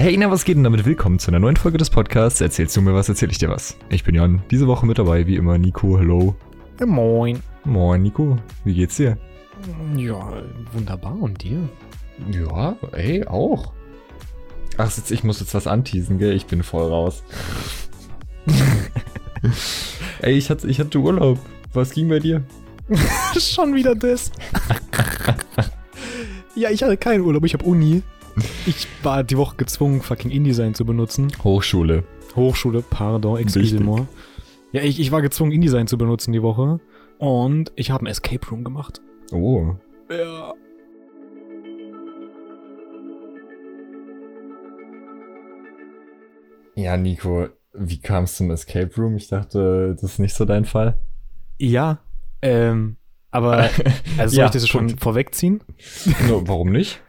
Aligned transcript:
Hey 0.00 0.14
Ina, 0.14 0.30
was 0.30 0.44
geht 0.44 0.56
denn 0.56 0.62
damit? 0.62 0.84
Willkommen 0.84 1.18
zu 1.18 1.28
einer 1.28 1.40
neuen 1.40 1.56
Folge 1.56 1.76
des 1.76 1.90
Podcasts. 1.90 2.40
Erzählst 2.40 2.76
du 2.76 2.80
mir 2.80 2.94
was, 2.94 3.08
erzähl 3.08 3.32
ich 3.32 3.38
dir 3.38 3.48
was. 3.48 3.76
Ich 3.88 4.04
bin 4.04 4.14
Jan, 4.14 4.44
diese 4.48 4.68
Woche 4.68 4.86
mit 4.86 4.96
dabei, 4.96 5.26
wie 5.26 5.34
immer 5.34 5.58
Nico, 5.58 5.98
hello. 5.98 6.36
Moin. 6.86 7.42
Moin 7.64 8.00
Nico, 8.00 8.38
wie 8.62 8.74
geht's 8.74 8.94
dir? 8.94 9.18
Ja, 9.96 10.40
wunderbar. 10.72 11.20
Und 11.20 11.42
dir? 11.42 11.68
Ja, 12.30 12.76
ey, 12.92 13.26
auch. 13.26 13.72
Ach, 14.76 14.96
jetzt, 14.96 15.10
ich 15.10 15.24
muss 15.24 15.40
jetzt 15.40 15.52
was 15.54 15.66
anteasen, 15.66 16.18
gell? 16.18 16.36
Ich 16.36 16.46
bin 16.46 16.62
voll 16.62 16.86
raus. 16.86 17.24
ey, 20.22 20.34
ich 20.34 20.48
hatte, 20.48 20.68
ich 20.68 20.78
hatte 20.78 21.00
Urlaub. 21.00 21.40
Was 21.72 21.90
ging 21.90 22.08
bei 22.08 22.20
dir? 22.20 22.44
Schon 23.36 23.74
wieder 23.74 23.96
das. 23.96 24.30
ja, 26.54 26.70
ich 26.70 26.84
hatte 26.84 26.96
keinen 26.96 27.22
Urlaub, 27.22 27.44
ich 27.44 27.54
habe 27.54 27.64
Uni. 27.64 28.04
Ich 28.66 28.86
war 29.02 29.24
die 29.24 29.36
Woche 29.36 29.56
gezwungen, 29.56 30.00
fucking 30.02 30.30
InDesign 30.30 30.74
zu 30.74 30.84
benutzen. 30.84 31.32
Hochschule. 31.42 32.04
Hochschule, 32.36 32.82
pardon, 32.88 33.38
excuse-moi. 33.38 34.06
Ja, 34.72 34.82
ich, 34.82 35.00
ich 35.00 35.10
war 35.10 35.22
gezwungen, 35.22 35.52
InDesign 35.52 35.86
zu 35.86 35.96
benutzen 35.98 36.32
die 36.32 36.42
Woche. 36.42 36.80
Und 37.18 37.72
ich 37.74 37.90
habe 37.90 38.04
ein 38.04 38.06
Escape 38.06 38.46
Room 38.48 38.64
gemacht. 38.64 39.00
Oh. 39.32 39.74
Ja. 40.10 40.52
Ja, 46.76 46.96
Nico, 46.96 47.48
wie 47.72 47.98
kam 48.00 48.24
es 48.24 48.36
zum 48.36 48.50
Escape 48.50 48.90
Room? 48.96 49.16
Ich 49.16 49.28
dachte, 49.28 49.94
das 50.00 50.12
ist 50.12 50.18
nicht 50.18 50.34
so 50.34 50.44
dein 50.44 50.64
Fall. 50.64 50.98
Ja, 51.58 51.98
ähm, 52.40 52.96
aber 53.30 53.68
also 54.18 54.34
soll 54.34 54.38
Ja, 54.38 54.44
ich 54.46 54.52
das 54.52 54.68
schon 54.68 54.96
vorwegziehen? 54.98 55.60
No, 56.28 56.46
warum 56.46 56.70
nicht? 56.70 57.00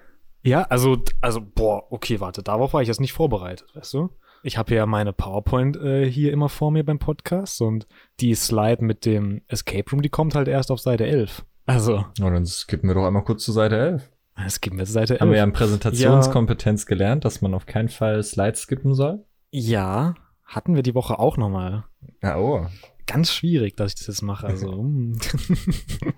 Ja, 0.41 0.63
also, 0.63 0.97
also, 1.21 1.41
boah, 1.41 1.91
okay, 1.91 2.19
warte, 2.19 2.43
darauf 2.43 2.73
war 2.73 2.81
ich 2.81 2.87
jetzt 2.87 3.01
nicht 3.01 3.13
vorbereitet, 3.13 3.67
weißt 3.75 3.93
du? 3.93 4.09
Ich 4.41 4.57
habe 4.57 4.73
ja 4.73 4.85
meine 4.85 5.11
PowerPoint 5.11 5.75
äh, 5.77 6.09
hier 6.09 6.31
immer 6.31 6.47
vor 6.47 6.71
mir 6.71 6.85
beim 6.85 6.97
Podcast 6.97 7.61
und 7.61 7.87
die 8.21 8.33
Slide 8.35 8.83
mit 8.83 9.05
dem 9.05 9.41
Escape 9.47 9.91
Room, 9.91 10.01
die 10.01 10.09
kommt 10.09 10.35
halt 10.35 10.47
erst 10.47 10.71
auf 10.71 10.79
Seite 10.79 11.05
11. 11.05 11.45
Also, 11.65 12.05
Na, 12.17 12.29
dann 12.29 12.45
skippen 12.45 12.89
wir 12.89 12.95
doch 12.95 13.05
einmal 13.05 13.23
kurz 13.23 13.43
zur 13.43 13.53
Seite 13.53 13.77
11. 13.77 14.09
es 14.45 14.61
gibt 14.61 14.77
mir 14.77 14.85
Seite 14.85 15.15
11. 15.15 15.21
Haben 15.21 15.31
wir 15.31 15.37
ja 15.37 15.43
in 15.43 15.51
Präsentationskompetenz 15.51 16.85
gelernt, 16.85 17.25
dass 17.25 17.41
man 17.41 17.53
auf 17.53 17.65
keinen 17.65 17.89
Fall 17.89 18.23
Slides 18.23 18.61
skippen 18.61 18.95
soll. 18.95 19.25
Ja, 19.51 20.15
hatten 20.45 20.75
wir 20.75 20.83
die 20.83 20.95
Woche 20.95 21.19
auch 21.19 21.35
nochmal. 21.35 21.83
Ja, 22.23 22.37
oh. 22.37 22.65
Ganz 23.07 23.31
schwierig, 23.31 23.75
dass 23.75 23.91
ich 23.91 23.97
das 23.97 24.07
jetzt 24.07 24.21
mache. 24.21 24.47
Also, 24.47 24.71
hm. 24.71 25.17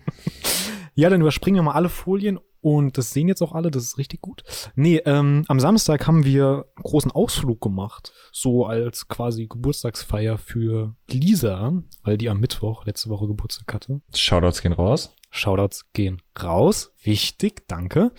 ja, 0.93 1.09
dann 1.09 1.21
überspringen 1.21 1.55
wir 1.55 1.63
mal 1.63 1.73
alle 1.73 1.89
Folien 1.89 2.39
und 2.61 2.97
das 2.97 3.11
sehen 3.11 3.27
jetzt 3.27 3.41
auch 3.41 3.53
alle, 3.53 3.71
das 3.71 3.83
ist 3.83 3.97
richtig 3.97 4.21
gut. 4.21 4.43
Nee, 4.75 5.01
ähm, 5.05 5.43
am 5.47 5.59
Samstag 5.59 6.07
haben 6.07 6.23
wir 6.23 6.65
einen 6.75 6.83
großen 6.83 7.11
Ausflug 7.11 7.59
gemacht, 7.59 8.13
so 8.31 8.65
als 8.65 9.07
quasi 9.07 9.47
Geburtstagsfeier 9.47 10.37
für 10.37 10.95
Lisa, 11.09 11.73
weil 12.03 12.17
die 12.17 12.29
am 12.29 12.39
Mittwoch 12.39 12.85
letzte 12.85 13.09
Woche 13.09 13.27
Geburtstag 13.27 13.73
hatte. 13.73 14.01
Shoutouts 14.13 14.61
gehen 14.61 14.73
raus. 14.73 15.15
Shoutouts 15.31 15.91
gehen 15.93 16.21
raus. 16.41 16.93
Wichtig, 17.03 17.67
danke. 17.67 18.11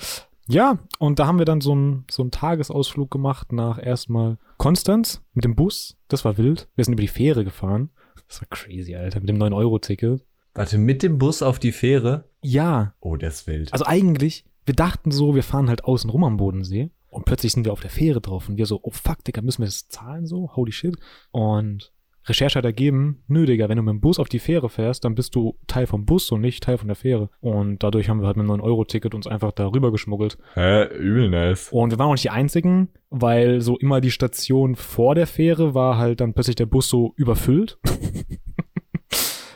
Ja, 0.49 0.79
und 0.99 1.19
da 1.19 1.27
haben 1.27 1.39
wir 1.39 1.45
dann 1.45 1.61
so 1.61 1.73
einen 1.73 2.05
so 2.11 2.23
einen 2.23 2.33
Tagesausflug 2.33 3.11
gemacht 3.11 3.53
nach 3.53 3.81
erstmal 3.83 4.39
Konstanz 4.59 5.23
mit 5.35 5.45
dem 5.45 5.55
Bus. 5.55 5.97
Das 6.09 6.25
war 6.25 6.37
wild. 6.37 6.69
Wir 6.75 6.85
sind 6.85 6.95
über 6.95 7.03
die 7.03 7.09
Fähre 7.09 7.45
gefahren. 7.45 7.91
Das 8.29 8.41
war 8.41 8.49
crazy, 8.49 8.97
Alter, 8.97 9.21
mit 9.21 9.29
dem 9.29 9.39
9-Euro-Ticket. 9.39 10.25
Warte, 10.55 10.79
mit 10.79 11.03
dem 11.03 11.19
Bus 11.19 11.43
auf 11.43 11.59
die 11.59 11.73
Fähre? 11.73 12.29
Ja, 12.43 12.95
Oh, 13.01 13.17
der 13.17 13.29
ist 13.29 13.47
wild. 13.47 13.73
also 13.73 13.85
eigentlich, 13.87 14.45
wir 14.67 14.75
dachten 14.75 15.11
so, 15.11 15.35
wir 15.35 15.43
fahren 15.43 15.69
halt 15.69 15.85
außen 15.85 16.11
rum 16.11 16.25
am 16.25 16.37
Bodensee. 16.37 16.91
Und 17.09 17.27
plötzlich 17.27 17.53
sind 17.53 17.65
wir 17.67 17.73
auf 17.73 17.81
der 17.81 17.91
Fähre 17.91 18.21
drauf 18.23 18.49
und 18.49 18.57
wir 18.57 18.65
so, 18.67 18.81
oh 18.83 18.91
fuck, 18.91 19.23
Digga, 19.25 19.43
müssen 19.43 19.61
wir 19.63 19.67
das 19.67 19.89
zahlen 19.89 20.27
so? 20.27 20.51
Holy 20.57 20.73
shit. 20.73 20.97
Und 21.31 21.93
Recherche 22.25 22.57
hat 22.59 22.65
ergeben, 22.65 23.23
nö, 23.27 23.45
Digga, 23.45 23.69
wenn 23.69 23.77
du 23.77 23.83
mit 23.83 23.93
dem 23.93 24.01
Bus 24.01 24.19
auf 24.19 24.29
die 24.29 24.39
Fähre 24.39 24.69
fährst, 24.71 25.05
dann 25.05 25.15
bist 25.15 25.35
du 25.35 25.59
Teil 25.67 25.87
vom 25.87 26.07
Bus 26.07 26.31
und 26.31 26.41
nicht 26.41 26.63
Teil 26.63 26.79
von 26.79 26.87
der 26.89 26.95
Fähre. 26.97 27.29
Und 27.41 27.83
dadurch 27.83 28.09
haben 28.09 28.21
wir 28.21 28.29
halt 28.29 28.37
mit 28.39 28.49
einem 28.49 28.61
9-Euro-Ticket 28.61 29.15
uns 29.15 29.27
einfach 29.27 29.53
da 29.53 29.67
rüber 29.67 29.91
geschmuggelt. 29.91 30.39
Hä, 30.55 30.85
übel 30.97 31.29
nice. 31.29 31.69
Und 31.71 31.91
wir 31.91 31.99
waren 31.99 32.09
auch 32.09 32.13
nicht 32.13 32.25
die 32.25 32.31
Einzigen, 32.31 32.89
weil 33.11 33.61
so 33.61 33.77
immer 33.79 34.01
die 34.01 34.11
Station 34.13 34.77
vor 34.77 35.15
der 35.15 35.27
Fähre 35.27 35.75
war 35.75 35.99
halt 35.99 36.21
dann 36.21 36.33
plötzlich 36.33 36.57
der 36.57 36.67
Bus 36.67 36.89
so 36.89 37.13
überfüllt. 37.17 37.79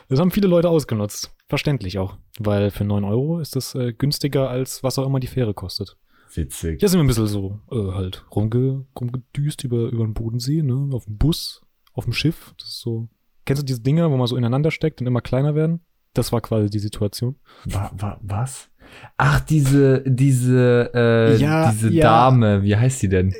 das 0.09 0.19
haben 0.19 0.31
viele 0.31 0.47
Leute 0.47 0.69
ausgenutzt. 0.69 1.33
Verständlich 1.47 1.97
auch. 1.99 2.17
Weil 2.39 2.71
für 2.71 2.83
9 2.83 3.03
Euro 3.03 3.39
ist 3.39 3.55
das 3.55 3.75
äh, 3.75 3.93
günstiger, 3.93 4.49
als 4.49 4.83
was 4.83 4.99
auch 4.99 5.05
immer 5.05 5.19
die 5.19 5.27
Fähre 5.27 5.53
kostet. 5.53 5.97
Witzig. 6.33 6.79
Hier 6.79 6.89
sind 6.89 6.99
wir 6.99 7.03
ein 7.03 7.07
bisschen 7.07 7.27
so 7.27 7.59
äh, 7.71 7.93
halt 7.93 8.25
rumge 8.35 8.85
rumgedüst 8.99 9.63
über, 9.63 9.89
über 9.89 10.03
den 10.03 10.13
Bodensee, 10.13 10.61
ne? 10.61 10.89
Auf 10.93 11.05
dem 11.05 11.17
Bus, 11.17 11.61
auf 11.93 12.03
dem 12.03 12.13
Schiff. 12.13 12.53
Das 12.57 12.67
ist 12.67 12.81
so. 12.81 13.07
Kennst 13.45 13.61
du 13.61 13.65
diese 13.65 13.81
Dinger, 13.81 14.11
wo 14.11 14.17
man 14.17 14.27
so 14.27 14.35
ineinander 14.35 14.71
steckt 14.71 14.99
und 14.99 15.07
immer 15.07 15.21
kleiner 15.21 15.55
werden? 15.55 15.81
Das 16.13 16.31
war 16.33 16.41
quasi 16.41 16.69
die 16.69 16.79
Situation. 16.79 17.37
Wa, 17.65 17.91
wa, 17.95 18.19
was? 18.21 18.69
Ach, 19.17 19.39
diese, 19.39 20.03
diese, 20.05 20.91
äh, 20.93 21.37
Ja, 21.37 21.71
diese 21.71 21.91
ja. 21.91 22.03
Dame, 22.03 22.63
wie 22.63 22.75
heißt 22.75 23.01
die 23.03 23.09
denn? 23.09 23.33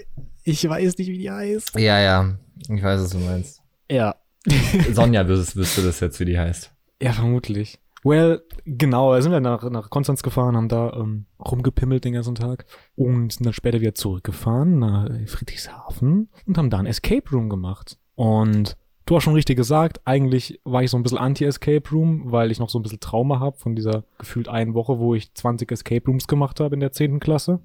Ich 0.43 0.67
weiß 0.67 0.97
nicht, 0.97 1.09
wie 1.09 1.17
die 1.17 1.29
heißt. 1.29 1.77
Ja, 1.77 1.99
ja, 1.99 2.37
ich 2.69 2.83
weiß, 2.83 3.01
was 3.01 3.09
du 3.09 3.17
meinst. 3.19 3.61
Ja. 3.89 4.15
Sonja 4.91 5.27
wüsste 5.27 5.81
das 5.83 5.99
jetzt, 5.99 6.19
wie 6.19 6.25
die 6.25 6.37
heißt. 6.37 6.71
Ja, 7.01 7.13
vermutlich. 7.13 7.79
Well, 8.03 8.43
genau, 8.65 9.13
da 9.13 9.21
sind 9.21 9.31
wir 9.31 9.39
nach, 9.39 9.69
nach 9.69 9.89
Konstanz 9.89 10.23
gefahren, 10.23 10.55
haben 10.55 10.69
da 10.69 10.93
ähm, 10.93 11.25
rumgepimmelt 11.39 12.05
den 12.05 12.13
ganzen 12.13 12.35
Tag 12.35 12.65
und 12.95 13.33
sind 13.33 13.45
dann 13.45 13.53
später 13.53 13.81
wieder 13.81 13.95
zurückgefahren 13.95 14.79
nach 14.79 15.09
Friedrichshafen 15.25 16.29
und 16.45 16.57
haben 16.57 16.69
da 16.69 16.77
ein 16.77 16.85
Escape 16.85 17.29
Room 17.31 17.49
gemacht. 17.49 17.97
Und 18.15 18.77
du 19.05 19.15
hast 19.15 19.23
schon 19.23 19.33
richtig 19.33 19.57
gesagt, 19.57 20.01
eigentlich 20.05 20.61
war 20.63 20.83
ich 20.83 20.91
so 20.91 20.97
ein 20.97 21.03
bisschen 21.03 21.17
anti-Escape 21.17 21.89
Room, 21.91 22.31
weil 22.31 22.51
ich 22.51 22.59
noch 22.59 22.69
so 22.69 22.79
ein 22.79 22.83
bisschen 22.83 22.99
Trauma 22.99 23.39
habe 23.39 23.57
von 23.57 23.75
dieser 23.75 24.03
gefühlt 24.19 24.47
einen 24.47 24.73
Woche, 24.73 24.99
wo 24.99 25.15
ich 25.15 25.33
20 25.33 25.71
Escape 25.71 26.05
Rooms 26.05 26.27
gemacht 26.27 26.59
habe 26.59 26.75
in 26.75 26.79
der 26.79 26.91
10. 26.91 27.19
Klasse. 27.19 27.59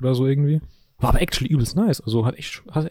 Oder 0.00 0.14
so 0.14 0.26
irgendwie. 0.26 0.60
War 0.98 1.10
aber 1.10 1.22
actually 1.22 1.52
übelst 1.52 1.76
nice. 1.76 2.00
Also 2.00 2.26
hat 2.26 2.36
echt, 2.36 2.62
hat, 2.70 2.90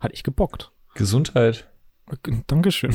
hat 0.00 0.12
echt 0.12 0.24
gebockt. 0.24 0.72
Gesundheit. 0.94 1.68
Dankeschön. 2.46 2.94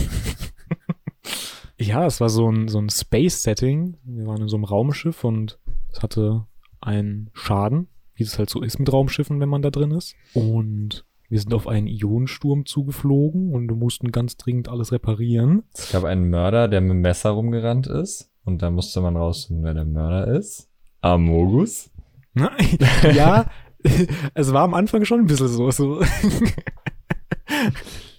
ja, 1.78 2.06
es 2.06 2.22
war 2.22 2.30
so 2.30 2.50
ein, 2.50 2.68
so 2.68 2.80
ein 2.80 2.90
Space-Setting. 2.90 3.98
Wir 4.04 4.28
waren 4.28 4.42
in 4.42 4.48
so 4.48 4.56
einem 4.56 4.66
Raumschiff 4.66 5.24
und 5.24 5.60
es 5.92 6.02
hatte 6.02 6.46
einen 6.82 7.30
Schaden, 7.34 7.88
wie 8.16 8.24
es 8.24 8.38
halt 8.38 8.50
so 8.50 8.62
ist 8.62 8.80
mit 8.80 8.92
Raumschiffen, 8.92 9.40
wenn 9.40 9.50
man 9.50 9.62
da 9.62 9.70
drin 9.70 9.92
ist. 9.92 10.16
Und 10.34 11.06
wir 11.30 11.40
sind 11.40 11.54
auf 11.54 11.68
einen 11.68 11.88
Ionensturm 11.88 12.66
zugeflogen 12.66 13.54
und 13.54 13.68
wir 13.68 13.76
mussten 13.76 14.12
ganz 14.12 14.38
dringend 14.38 14.70
alles 14.70 14.92
reparieren. 14.92 15.64
Es 15.74 15.92
gab 15.92 16.04
einen 16.04 16.30
Mörder, 16.30 16.68
der 16.68 16.82
mit 16.82 16.92
dem 16.92 17.02
Messer 17.02 17.32
rumgerannt 17.32 17.88
ist. 17.88 18.30
Und 18.46 18.62
da 18.62 18.70
musste 18.70 19.02
man 19.02 19.16
rausfinden, 19.16 19.64
wer 19.64 19.74
der 19.74 19.86
Mörder 19.86 20.28
ist. 20.38 20.70
Amogus. 21.02 21.90
ja, 22.36 23.46
es 24.34 24.54
war 24.54 24.64
am 24.64 24.74
Anfang 24.74 25.06
schon 25.06 25.22
ein 25.22 25.28
bisschen 25.28 25.48
so. 25.48 25.72
so. 25.72 26.02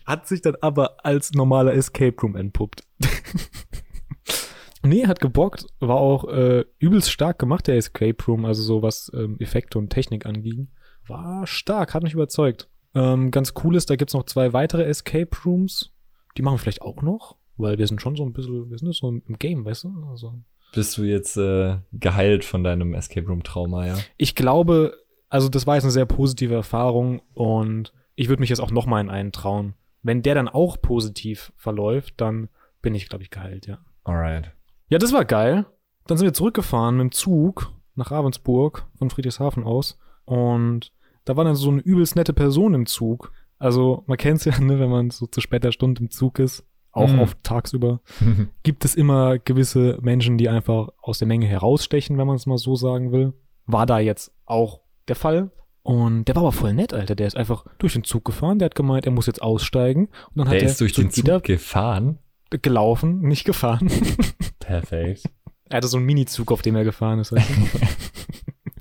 hat 0.04 0.28
sich 0.28 0.42
dann 0.42 0.56
aber 0.60 1.04
als 1.04 1.32
normaler 1.32 1.74
Escape 1.74 2.16
Room 2.20 2.36
entpuppt. 2.36 2.84
nee, 4.82 5.06
hat 5.06 5.20
gebockt, 5.20 5.66
war 5.80 5.96
auch 5.96 6.28
äh, 6.28 6.64
übelst 6.78 7.10
stark 7.10 7.38
gemacht, 7.38 7.66
der 7.66 7.76
Escape 7.76 8.22
Room, 8.26 8.44
also 8.44 8.62
so 8.62 8.82
was 8.82 9.10
ähm, 9.14 9.36
Effekte 9.40 9.78
und 9.78 9.90
Technik 9.90 10.26
anging. 10.26 10.68
War 11.06 11.46
stark, 11.46 11.94
hat 11.94 12.02
mich 12.02 12.14
überzeugt. 12.14 12.68
Ähm, 12.94 13.30
ganz 13.30 13.54
cool 13.64 13.76
ist, 13.76 13.90
da 13.90 13.96
gibt's 13.96 14.14
noch 14.14 14.24
zwei 14.24 14.52
weitere 14.52 14.84
Escape 14.84 15.30
Rooms. 15.44 15.92
Die 16.36 16.42
machen 16.42 16.54
wir 16.54 16.58
vielleicht 16.58 16.82
auch 16.82 17.02
noch, 17.02 17.36
weil 17.56 17.78
wir 17.78 17.86
sind 17.86 18.00
schon 18.00 18.16
so 18.16 18.24
ein 18.24 18.32
bisschen, 18.32 18.70
wir 18.70 18.78
sind 18.78 18.88
jetzt 18.88 19.00
so 19.00 19.08
im 19.08 19.38
Game, 19.38 19.64
weißt 19.64 19.84
du? 19.84 20.06
Also, 20.10 20.34
Bist 20.72 20.96
du 20.96 21.02
jetzt 21.02 21.36
äh, 21.36 21.78
geheilt 21.92 22.44
von 22.44 22.62
deinem 22.62 22.94
Escape 22.94 23.26
Room 23.26 23.42
Trauma, 23.42 23.86
ja? 23.86 23.96
ich 24.16 24.34
glaube, 24.34 24.96
also 25.28 25.48
das 25.48 25.66
war 25.66 25.74
jetzt 25.74 25.84
eine 25.84 25.92
sehr 25.92 26.06
positive 26.06 26.54
Erfahrung 26.54 27.20
und 27.32 27.92
ich 28.14 28.28
würde 28.28 28.40
mich 28.40 28.50
jetzt 28.50 28.60
auch 28.60 28.70
noch 28.70 28.86
mal 28.86 29.00
in 29.00 29.10
einen 29.10 29.32
trauen. 29.32 29.74
Wenn 30.04 30.22
der 30.22 30.36
dann 30.36 30.48
auch 30.48 30.80
positiv 30.80 31.52
verläuft, 31.56 32.14
dann 32.18 32.48
bin 32.82 32.94
ich, 32.94 33.08
glaube 33.08 33.24
ich, 33.24 33.30
geheilt, 33.30 33.66
ja. 33.66 33.78
Alright. 34.04 34.52
Ja, 34.88 34.98
das 34.98 35.12
war 35.12 35.24
geil. 35.24 35.66
Dann 36.06 36.16
sind 36.18 36.26
wir 36.26 36.34
zurückgefahren 36.34 36.96
mit 36.98 37.02
dem 37.04 37.12
Zug 37.12 37.72
nach 37.96 38.10
Ravensburg 38.12 38.86
von 38.96 39.10
Friedrichshafen 39.10 39.64
aus 39.64 39.98
und 40.26 40.92
da 41.24 41.36
war 41.36 41.44
dann 41.44 41.54
so 41.56 41.70
eine 41.70 41.80
übelst 41.80 42.16
nette 42.16 42.32
Person 42.34 42.74
im 42.74 42.86
Zug. 42.86 43.32
Also 43.58 44.04
man 44.06 44.18
kennt's 44.18 44.44
ja, 44.44 44.56
ne, 44.60 44.78
wenn 44.78 44.90
man 44.90 45.10
so 45.10 45.26
zu 45.26 45.40
später 45.40 45.72
Stunde 45.72 46.02
im 46.02 46.10
Zug 46.10 46.38
ist, 46.38 46.64
auch 46.92 47.08
Mhm. 47.08 47.20
oft 47.20 47.42
tagsüber, 47.42 48.00
gibt 48.62 48.84
es 48.84 48.94
immer 48.94 49.38
gewisse 49.38 49.98
Menschen, 50.02 50.36
die 50.38 50.48
einfach 50.48 50.90
aus 51.00 51.18
der 51.18 51.26
Menge 51.28 51.46
herausstechen, 51.46 52.18
wenn 52.18 52.26
man 52.26 52.36
es 52.36 52.46
mal 52.46 52.58
so 52.58 52.76
sagen 52.76 53.10
will. 53.10 53.32
War 53.66 53.86
da 53.86 53.98
jetzt 53.98 54.32
auch 54.44 54.80
der 55.08 55.16
Fall. 55.16 55.50
Und 55.84 56.24
der 56.24 56.34
war 56.34 56.42
aber 56.44 56.52
voll 56.52 56.72
nett, 56.72 56.94
Alter. 56.94 57.14
Der 57.14 57.26
ist 57.26 57.36
einfach 57.36 57.66
durch 57.78 57.92
den 57.92 58.04
Zug 58.04 58.24
gefahren. 58.24 58.58
Der 58.58 58.66
hat 58.66 58.74
gemeint, 58.74 59.04
er 59.04 59.12
muss 59.12 59.26
jetzt 59.26 59.42
aussteigen. 59.42 60.06
Und 60.06 60.36
dann 60.38 60.46
hat 60.48 60.54
Der 60.54 60.62
er 60.62 60.68
ist 60.70 60.80
durch 60.80 60.94
den 60.94 61.10
Zug 61.10 61.44
gefahren. 61.44 62.18
gelaufen, 62.50 63.20
nicht 63.20 63.44
gefahren. 63.44 63.90
Perfekt. 64.60 65.24
er 65.68 65.76
hatte 65.76 65.88
so 65.88 65.98
einen 65.98 66.06
Minizug, 66.06 66.50
auf 66.52 66.62
dem 66.62 66.74
er 66.74 66.84
gefahren 66.84 67.18
ist. 67.20 67.32
Weißt 67.32 67.48
du? 67.48 67.78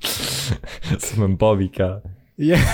das 0.00 1.04
ist 1.04 1.16
mit 1.18 1.28
dem 1.28 1.36
Bobbycar. 1.38 2.02
ja. 2.36 2.56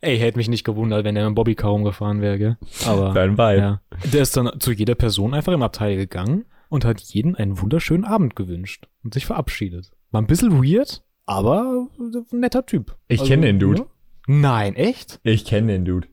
Ey, 0.00 0.18
hätte 0.18 0.36
mich 0.38 0.48
nicht 0.48 0.64
gewundert, 0.64 1.04
wenn 1.04 1.14
der 1.14 1.24
mit 1.24 1.32
dem 1.32 1.34
Bobbycar 1.34 1.70
rumgefahren 1.70 2.20
wäre, 2.20 2.38
gell? 2.38 2.56
Aber. 2.86 3.12
Dein 3.14 3.32
Vibe. 3.38 3.58
Ja. 3.58 3.80
Der 4.12 4.22
ist 4.22 4.36
dann 4.36 4.60
zu 4.60 4.72
jeder 4.72 4.94
Person 4.94 5.34
einfach 5.34 5.52
im 5.52 5.62
Abteil 5.62 5.96
gegangen 5.96 6.44
und 6.68 6.84
hat 6.84 7.00
jeden 7.00 7.34
einen 7.34 7.60
wunderschönen 7.60 8.04
Abend 8.04 8.36
gewünscht 8.36 8.88
und 9.04 9.14
sich 9.14 9.26
verabschiedet. 9.26 9.90
War 10.10 10.20
ein 10.22 10.26
bisschen 10.26 10.62
weird, 10.62 11.02
aber 11.28 11.86
ein 12.00 12.40
netter 12.40 12.64
Typ. 12.66 12.96
Ich 13.08 13.22
kenn 13.24 13.42
den 13.42 13.58
Dude. 13.58 13.80
ja. 13.80 13.86
Nein, 14.26 14.74
echt? 14.74 15.20
Ich 15.22 15.44
kenne 15.44 15.72
den 15.72 15.84
Dude. 15.84 16.08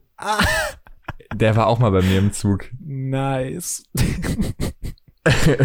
Der 1.34 1.56
war 1.56 1.68
auch 1.68 1.80
mal 1.80 1.90
bei 1.92 2.02
mir 2.02 2.20
im 2.20 2.32
Zug. 2.32 2.70
Nice. 2.80 3.84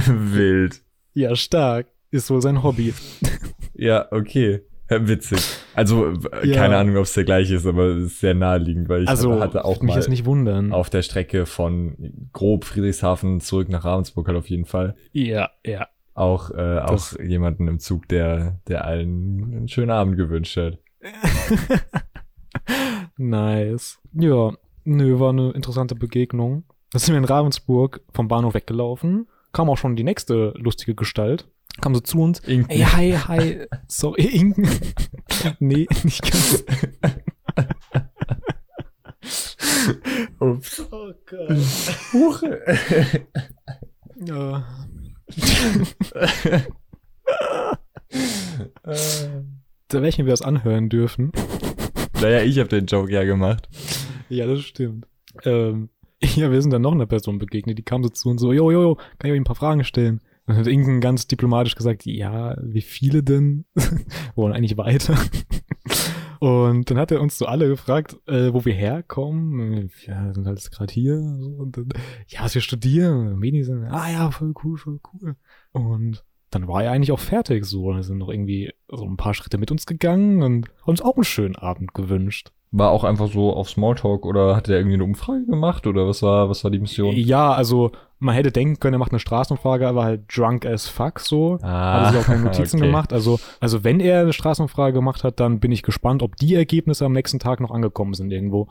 Wild. 0.07 0.83
ja, 1.15 1.37
stark. 1.37 1.87
Ist 2.11 2.31
wohl 2.31 2.43
sein 2.43 2.63
Hobby. 2.63 2.93
Ja, 3.75 4.07
okay. 4.11 4.63
Witzig. 4.89 5.39
Also, 5.75 6.13
Ja. 6.43 6.57
keine 6.57 6.77
Ahnung, 6.77 6.97
ob 6.97 7.05
es 7.05 7.13
der 7.13 7.23
gleiche 7.23 7.55
ist, 7.55 7.65
aber 7.67 7.85
es 7.97 8.07
ist 8.07 8.21
sehr 8.21 8.35
naheliegend, 8.35 8.89
weil 8.89 9.05
ich 9.05 9.09
Also, 9.09 9.39
hatte 9.41 9.65
auch 9.65 9.81
mich 9.81 9.95
mal 9.95 10.09
nicht 10.09 10.25
wundern. 10.25 10.73
auf 10.73 10.91
der 10.91 11.03
Strecke 11.03 11.47
von 11.47 12.29
grob 12.33 12.65
Friedrichshafen 12.65 13.41
zurück 13.41 13.69
nach 13.69 13.85
Ravensburg 13.85 14.27
halt 14.27 14.37
auf 14.37 14.49
jeden 14.51 14.65
Fall. 14.65 14.97
Ja, 15.13 15.51
ja. 15.65 15.87
Auch, 16.15 16.51
äh, 16.51 16.79
auch 16.79 17.19
jemanden 17.21 17.69
im 17.69 17.79
Zug, 17.79 18.09
der, 18.09 18.61
der 18.69 18.85
allen 18.85 19.55
einen 19.57 19.69
schönen 19.69 19.91
Abend 19.91 20.17
gewünscht 20.17 20.57
hat. 20.57 20.79
Nice. 23.17 23.99
Ja, 24.15 24.55
nö, 24.85 25.21
war 25.21 25.29
eine 25.31 25.51
interessante 25.51 25.95
Begegnung. 25.95 26.65
Da 26.91 26.99
sind 26.99 27.13
wir 27.13 27.19
in 27.19 27.27
Ravensburg 27.27 28.01
vom 28.13 28.29
Bahnhof 28.29 28.55
weggelaufen. 28.55 29.29
Kam 29.53 29.69
auch 29.69 29.77
schon 29.77 29.95
die 29.95 30.05
nächste 30.05 30.55
lustige 30.57 30.95
Gestalt. 30.95 31.49
Kam 31.83 31.95
so 31.95 32.01
zu 32.01 32.19
uns. 32.19 32.41
Irgendwie. 32.47 32.81
Ey, 32.81 32.87
hi, 32.87 33.13
hi. 33.13 33.67
Sorry, 33.89 34.25
Inken. 34.25 34.69
nee, 35.59 35.87
nicht 36.03 36.23
ganz. 36.23 36.65
Ups. 40.39 40.87
Oh 40.91 41.13
Gott. 41.27 41.59
Huch. 42.13 42.43
Ja. 44.25 44.65
Da 49.89 50.03
welchen 50.03 50.27
wir 50.27 50.31
das 50.31 50.43
anhören 50.43 50.89
dürfen. 50.89 51.33
naja, 52.21 52.43
ich 52.43 52.59
habe 52.59 52.69
den 52.69 52.87
Joke 52.87 53.13
ja 53.13 53.25
gemacht. 53.25 53.69
Ja, 54.29 54.47
das 54.47 54.61
stimmt. 54.61 55.07
Ähm, 55.45 55.89
ja, 56.23 56.51
wir 56.51 56.61
sind 56.61 56.73
dann 56.73 56.83
noch 56.83 56.93
einer 56.93 57.07
Person 57.07 57.39
begegnet, 57.39 57.79
die 57.79 57.83
kam 57.83 58.03
so 58.03 58.09
zu 58.09 58.29
uns 58.29 58.41
so, 58.41 58.53
jo, 58.53 58.71
jo, 58.71 58.83
jo, 58.83 58.95
kann 58.95 59.31
ich 59.31 59.33
euch 59.33 59.41
ein 59.41 59.45
paar 59.45 59.57
Fragen 59.57 59.85
stellen? 59.85 60.21
Und 60.47 60.55
dann 60.55 60.59
hat 60.59 60.67
Inken 60.67 61.01
ganz 61.01 61.27
diplomatisch 61.27 61.75
gesagt, 61.75 62.07
ja, 62.07 62.57
wie 62.63 62.83
viele 62.83 63.23
denn? 63.23 63.65
Wollen 64.35 64.53
eigentlich 64.53 64.77
weiter? 64.77 65.19
Und 66.41 66.91
dann 66.91 66.97
hat 66.97 67.13
er 67.13 67.21
uns 67.21 67.37
so 67.37 67.45
alle 67.45 67.69
gefragt, 67.69 68.17
äh, 68.27 68.53
wo 68.55 68.65
wir 68.65 68.73
herkommen. 68.73 69.91
Ja, 70.07 70.33
sind 70.33 70.47
halt 70.47 70.71
gerade 70.71 70.93
hier. 70.93 71.17
Und 71.17 71.77
dann, 71.77 71.89
ja, 72.29 72.41
was 72.43 72.55
wir 72.55 72.63
studieren. 72.63 73.39
Medien 73.39 73.85
ah 73.91 74.11
ja, 74.11 74.31
voll 74.31 74.55
cool, 74.65 74.79
voll 74.79 75.01
cool. 75.13 75.37
Und 75.73 76.25
dann 76.49 76.67
war 76.67 76.83
er 76.83 76.93
eigentlich 76.93 77.13
auch 77.13 77.21
fertig 77.21 77.67
so. 77.67 77.89
Und 77.89 78.03
sind 78.03 78.17
noch 78.17 78.31
irgendwie 78.31 78.73
so 78.89 79.05
ein 79.05 79.19
paar 79.19 79.35
Schritte 79.35 79.59
mit 79.59 79.71
uns 79.71 79.85
gegangen 79.85 80.43
und 80.43 80.69
haben 80.81 80.91
uns 80.91 81.03
auch 81.03 81.17
einen 81.17 81.25
schönen 81.25 81.57
Abend 81.57 81.93
gewünscht. 81.93 82.53
War 82.71 82.91
auch 82.91 83.05
einfach 83.05 83.31
so 83.31 83.53
auf 83.53 83.69
Smalltalk 83.69 84.25
oder 84.25 84.57
hat 84.57 84.71
er 84.71 84.79
irgendwie 84.79 84.95
eine 84.95 85.05
Umfrage 85.05 85.45
gemacht 85.45 85.87
oder 85.87 86.07
was 86.09 86.23
war, 86.23 86.49
was 86.49 86.65
war 86.65 86.71
die 86.71 86.79
Mission? 86.79 87.15
Ja, 87.15 87.53
also 87.53 87.93
man 88.21 88.35
hätte 88.35 88.53
denken 88.53 88.79
können, 88.79 88.95
er 88.95 88.99
macht 88.99 89.13
eine 89.13 89.19
Straßenumfrage, 89.19 89.89
aber 89.89 90.05
halt 90.05 90.25
drunk 90.35 90.65
as 90.67 90.87
fuck 90.87 91.19
so. 91.21 91.59
Ah, 91.63 91.95
Hat 91.95 92.03
er 92.07 92.11
sich 92.13 92.21
auch 92.21 92.27
keine 92.27 92.43
Notizen 92.45 92.77
okay. 92.77 92.87
gemacht. 92.87 93.13
Also, 93.13 93.41
also 93.61 93.83
wenn 93.83 93.99
er 93.99 94.21
eine 94.21 94.33
Straßenumfrage 94.33 94.93
gemacht 94.93 95.25
hat, 95.25 95.41
dann 95.41 95.59
bin 95.59 95.73
ich 95.73 95.83
gespannt, 95.83 96.23
ob 96.23 96.37
die 96.37 96.55
Ergebnisse 96.55 97.05
am 97.07 97.13
nächsten 97.13 97.39
Tag 97.39 97.61
noch 97.61 97.71
angekommen 97.71 98.15
sind 98.15 98.31
irgendwo. 98.31 98.69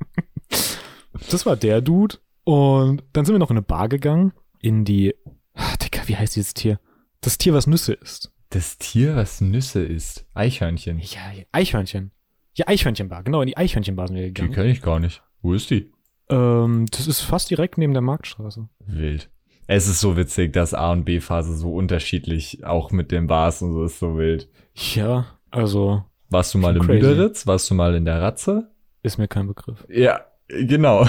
das 1.30 1.46
war 1.46 1.56
der 1.56 1.80
Dude. 1.80 2.16
Und 2.44 3.02
dann 3.12 3.24
sind 3.24 3.34
wir 3.34 3.38
noch 3.38 3.50
in 3.50 3.56
eine 3.58 3.62
Bar 3.62 3.88
gegangen. 3.88 4.32
In 4.60 4.84
die. 4.84 5.14
Ah, 5.54 5.76
Digga, 5.76 6.02
wie 6.06 6.16
heißt 6.16 6.36
dieses 6.36 6.54
Tier? 6.54 6.80
Das 7.20 7.38
Tier, 7.38 7.54
was 7.54 7.66
Nüsse 7.66 7.92
isst. 7.92 8.32
Das 8.50 8.78
Tier, 8.78 9.16
was 9.16 9.40
Nüsse 9.40 9.84
isst. 9.84 10.26
Eichhörnchen. 10.34 10.98
Ja, 10.98 11.20
Eichhörnchen. 11.52 12.10
Ja, 12.54 12.66
Eichhörnchenbar. 12.68 13.22
Genau, 13.22 13.42
in 13.42 13.46
die 13.48 13.56
Eichhörnchenbar 13.56 14.08
sind 14.08 14.16
wir 14.16 14.22
Die 14.26 14.34
gegangen. 14.34 14.52
kenne 14.54 14.70
ich 14.70 14.82
gar 14.82 14.98
nicht. 14.98 15.22
Wo 15.42 15.54
ist 15.54 15.70
die? 15.70 15.92
Ähm, 16.30 16.86
das 16.90 17.06
ist 17.06 17.20
fast 17.20 17.50
direkt 17.50 17.78
neben 17.78 17.92
der 17.92 18.02
Marktstraße. 18.02 18.68
Wild. 18.86 19.30
Es 19.66 19.86
ist 19.86 20.00
so 20.00 20.16
witzig, 20.16 20.52
dass 20.52 20.74
A 20.74 20.90
und 20.90 21.04
B-Phase 21.04 21.56
so 21.56 21.72
unterschiedlich, 21.74 22.64
auch 22.64 22.90
mit 22.90 23.12
den 23.12 23.26
Bars 23.28 23.62
und 23.62 23.72
so 23.72 23.84
ist 23.84 24.00
so 24.00 24.16
wild. 24.16 24.48
Ja, 24.74 25.26
also 25.50 26.04
Warst 26.28 26.54
du 26.54 26.58
mal 26.58 26.76
im 26.76 26.82
crazy. 26.82 27.06
Lüderitz? 27.06 27.46
Warst 27.46 27.70
du 27.70 27.74
mal 27.74 27.94
in 27.94 28.04
der 28.04 28.20
Ratze? 28.20 28.70
ist 29.02 29.16
mir 29.18 29.28
kein 29.28 29.46
Begriff. 29.46 29.86
Ja, 29.88 30.20
genau. 30.48 31.06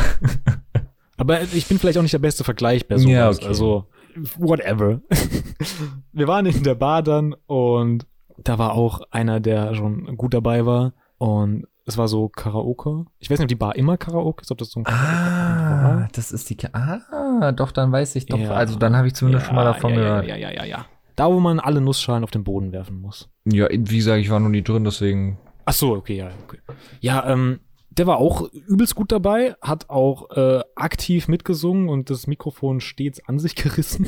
Aber 1.17 1.41
ich 1.41 1.67
bin 1.67 1.77
vielleicht 1.77 1.97
auch 1.97 2.01
nicht 2.03 2.13
der 2.13 2.19
beste 2.19 2.43
Vergleich 2.43 2.87
bei 2.87 2.97
sowas. 2.97 3.11
Ja, 3.11 3.29
okay. 3.29 3.45
Also, 3.45 3.85
whatever. 4.37 5.01
Wir 6.13 6.27
waren 6.27 6.45
in 6.45 6.63
der 6.63 6.75
Bar 6.75 7.03
dann 7.03 7.35
und 7.47 8.07
da 8.37 8.57
war 8.57 8.73
auch 8.73 9.01
einer, 9.11 9.39
der 9.39 9.75
schon 9.75 10.17
gut 10.17 10.33
dabei 10.33 10.65
war. 10.65 10.93
Und 11.17 11.67
es 11.85 11.97
war 11.97 12.07
so 12.07 12.29
Karaoke. 12.29 13.05
Ich 13.19 13.29
weiß 13.29 13.39
nicht, 13.39 13.45
ob 13.45 13.49
die 13.49 13.55
Bar 13.55 13.75
immer 13.75 13.97
Karaoke 13.97 14.41
ist, 14.41 14.51
ob 14.51 14.57
das 14.57 14.69
so 14.69 14.81
ein 14.81 14.87
Ah, 14.87 16.07
das 16.13 16.31
ist 16.31 16.49
die. 16.49 16.55
Ka 16.55 16.69
ah, 16.73 17.51
doch, 17.51 17.71
dann 17.71 17.91
weiß 17.91 18.15
ich 18.15 18.27
doch. 18.27 18.37
Ja. 18.37 18.51
Also, 18.51 18.77
dann 18.77 18.95
habe 18.95 19.07
ich 19.07 19.15
zumindest 19.15 19.47
schon 19.47 19.55
mal 19.55 19.65
davon 19.65 19.91
ja, 19.91 19.97
gehört. 19.97 20.27
Ja, 20.27 20.35
ja, 20.35 20.51
ja, 20.51 20.63
ja, 20.63 20.65
ja. 20.65 20.85
Da, 21.15 21.31
wo 21.31 21.39
man 21.39 21.59
alle 21.59 21.81
Nussschalen 21.81 22.23
auf 22.23 22.31
den 22.31 22.43
Boden 22.43 22.71
werfen 22.71 23.01
muss. 23.01 23.29
Ja, 23.45 23.67
wie 23.69 23.97
gesagt, 23.97 24.21
ich 24.21 24.29
war 24.29 24.39
noch 24.39 24.49
nie 24.49 24.61
drin, 24.61 24.83
deswegen. 24.83 25.37
Ach 25.65 25.73
so, 25.73 25.95
okay, 25.95 26.17
ja, 26.17 26.31
okay. 26.43 26.59
Ja, 26.99 27.27
ähm, 27.27 27.59
der 27.89 28.07
war 28.07 28.17
auch 28.17 28.49
übelst 28.51 28.95
gut 28.95 29.11
dabei, 29.11 29.55
hat 29.61 29.89
auch 29.89 30.31
äh, 30.31 30.61
aktiv 30.75 31.27
mitgesungen 31.27 31.89
und 31.89 32.09
das 32.09 32.25
Mikrofon 32.25 32.79
stets 32.79 33.27
an 33.27 33.39
sich 33.39 33.55
gerissen. 33.55 34.07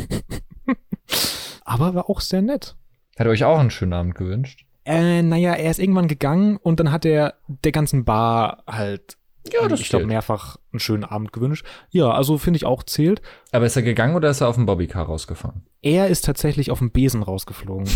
Aber 1.65 1.93
war 1.93 2.09
auch 2.09 2.21
sehr 2.21 2.41
nett. 2.41 2.75
Hat 3.17 3.25
er 3.25 3.31
euch 3.31 3.43
auch 3.43 3.59
einen 3.59 3.69
schönen 3.69 3.93
Abend 3.93 4.15
gewünscht? 4.15 4.65
Äh, 4.85 5.21
naja, 5.21 5.53
er 5.53 5.71
ist 5.71 5.79
irgendwann 5.79 6.07
gegangen 6.07 6.57
und 6.57 6.79
dann 6.79 6.91
hat 6.91 7.05
er 7.05 7.35
der 7.47 7.71
ganzen 7.71 8.03
Bar 8.05 8.63
halt, 8.67 9.17
Ja, 9.51 9.67
das 9.67 9.79
ich 9.79 9.89
glaube, 9.89 10.05
mehrfach 10.07 10.57
einen 10.71 10.79
schönen 10.79 11.03
Abend 11.05 11.31
gewünscht. 11.31 11.65
Ja, 11.89 12.11
also 12.11 12.37
finde 12.37 12.57
ich 12.57 12.65
auch 12.65 12.83
zählt. 12.83 13.21
Aber 13.51 13.65
ist 13.65 13.75
er 13.75 13.81
gegangen 13.81 14.15
oder 14.15 14.29
ist 14.29 14.41
er 14.41 14.49
auf 14.49 14.55
dem 14.55 14.65
Bobbycar 14.65 15.05
rausgefahren? 15.05 15.63
Er 15.81 16.07
ist 16.09 16.25
tatsächlich 16.25 16.69
auf 16.71 16.79
dem 16.79 16.91
Besen 16.91 17.23
rausgeflogen. 17.23 17.87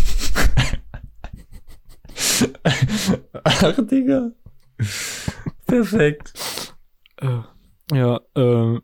Ach, 3.44 3.74
Digga. 3.90 4.30
Perfekt. 5.66 6.32
Äh, 7.16 7.40
ja, 7.92 8.20
äh, 8.36 8.74
äh, 8.76 8.80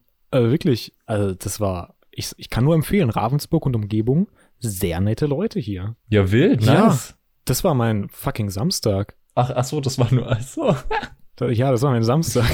wirklich, 0.50 0.92
also 1.06 1.34
das 1.34 1.60
war, 1.60 1.94
ich, 2.10 2.32
ich 2.36 2.50
kann 2.50 2.64
nur 2.64 2.74
empfehlen, 2.74 3.10
Ravensburg 3.10 3.66
und 3.66 3.76
Umgebung, 3.76 4.28
sehr 4.58 5.00
nette 5.00 5.26
Leute 5.26 5.60
hier. 5.60 5.96
Ja, 6.08 6.30
wild, 6.30 6.62
Ja. 6.62 6.86
nice. 6.88 7.13
Das 7.44 7.64
war 7.64 7.74
mein 7.74 8.08
fucking 8.08 8.50
Samstag. 8.50 9.16
Ach, 9.34 9.50
ach 9.54 9.64
so, 9.64 9.80
das 9.80 9.98
war 9.98 10.12
nur 10.12 10.28
also. 10.30 10.76
Ja, 11.40 11.70
das 11.72 11.82
war 11.82 11.90
mein 11.90 12.02
Samstag. 12.04 12.48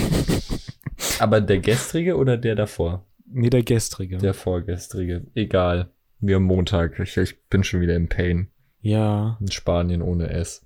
Aber 1.18 1.40
der 1.40 1.58
gestrige 1.58 2.16
oder 2.16 2.36
der 2.36 2.54
davor? 2.54 3.06
Nee, 3.26 3.50
der 3.50 3.62
gestrige. 3.62 4.18
Der 4.18 4.34
vorgestrige. 4.34 5.26
Egal. 5.34 5.90
Wir 6.18 6.36
am 6.36 6.44
Montag. 6.44 6.98
Ich, 6.98 7.16
ich 7.16 7.46
bin 7.48 7.62
schon 7.62 7.80
wieder 7.80 7.94
im 7.94 8.08
Pain. 8.08 8.50
ja. 8.80 9.36
In 9.40 9.50
Spanien 9.50 10.02
ohne 10.02 10.30
S. 10.30 10.64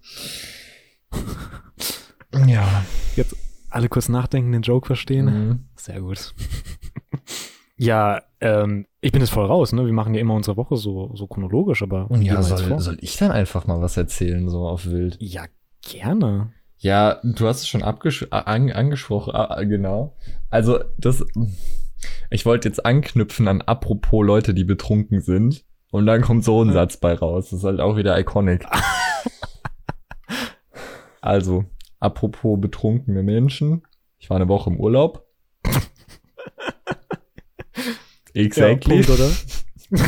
ja. 2.47 2.85
Alle 3.71 3.89
kurz 3.89 4.09
nachdenken, 4.09 4.53
den 4.53 4.63
Joke 4.63 4.87
verstehen. 4.87 5.27
Mhm. 5.27 5.65
Sehr 5.77 6.01
gut. 6.01 6.35
Ja, 7.77 8.23
ähm, 8.41 8.87
ich 9.01 9.13
bin 9.13 9.21
jetzt 9.21 9.31
voll 9.31 9.47
raus, 9.47 9.73
ne? 9.73 9.85
Wir 9.85 9.93
machen 9.93 10.15
ja 10.15 10.21
immer 10.21 10.35
unsere 10.35 10.57
Woche 10.57 10.77
so, 10.77 11.11
so 11.15 11.27
chronologisch, 11.27 11.83
aber. 11.83 12.11
Und 12.11 12.23
ja, 12.23 12.41
soll, 12.43 12.79
soll 12.79 12.99
ich 13.01 13.17
dann 13.17 13.33
einfach 13.33 13.67
mal 13.67 13.81
was 13.81 13.97
erzählen, 13.97 14.49
so 14.49 14.67
auf 14.67 14.87
wild? 14.87 15.17
Ja, 15.21 15.45
gerne. 15.83 16.53
Ja, 16.79 17.21
du 17.23 17.47
hast 17.47 17.63
es 17.63 17.69
schon 17.69 17.83
abgesch 17.83 18.27
an, 18.31 18.71
angesprochen, 18.71 19.35
ah, 19.35 19.63
genau. 19.65 20.17
Also, 20.51 20.81
das, 20.99 21.25
ich 22.31 22.45
wollte 22.47 22.69
jetzt 22.69 22.85
anknüpfen 22.85 23.49
an 23.49 23.63
apropos 23.63 24.25
Leute, 24.25 24.55
die 24.55 24.65
betrunken 24.65 25.21
sind. 25.21 25.65
Und 25.91 26.07
dann 26.07 26.23
kommt 26.23 26.45
so 26.45 26.63
ein 26.63 26.73
Satz 26.73 26.97
bei 26.97 27.15
raus. 27.15 27.51
Das 27.51 27.61
ist 27.61 27.65
halt 27.65 27.81
auch 27.81 27.97
wieder 27.97 28.19
iconic. 28.19 28.67
also, 31.21 31.65
apropos 32.01 32.61
betrunkene 32.61 33.23
Menschen. 33.23 33.83
Ich 34.19 34.29
war 34.29 34.37
eine 34.37 34.49
Woche 34.49 34.71
im 34.71 34.81
Urlaub. 34.81 35.24
Exactly. 38.35 39.01
Ja, 39.01 39.07
Punkt, 39.07 39.21
oder? 39.21 39.31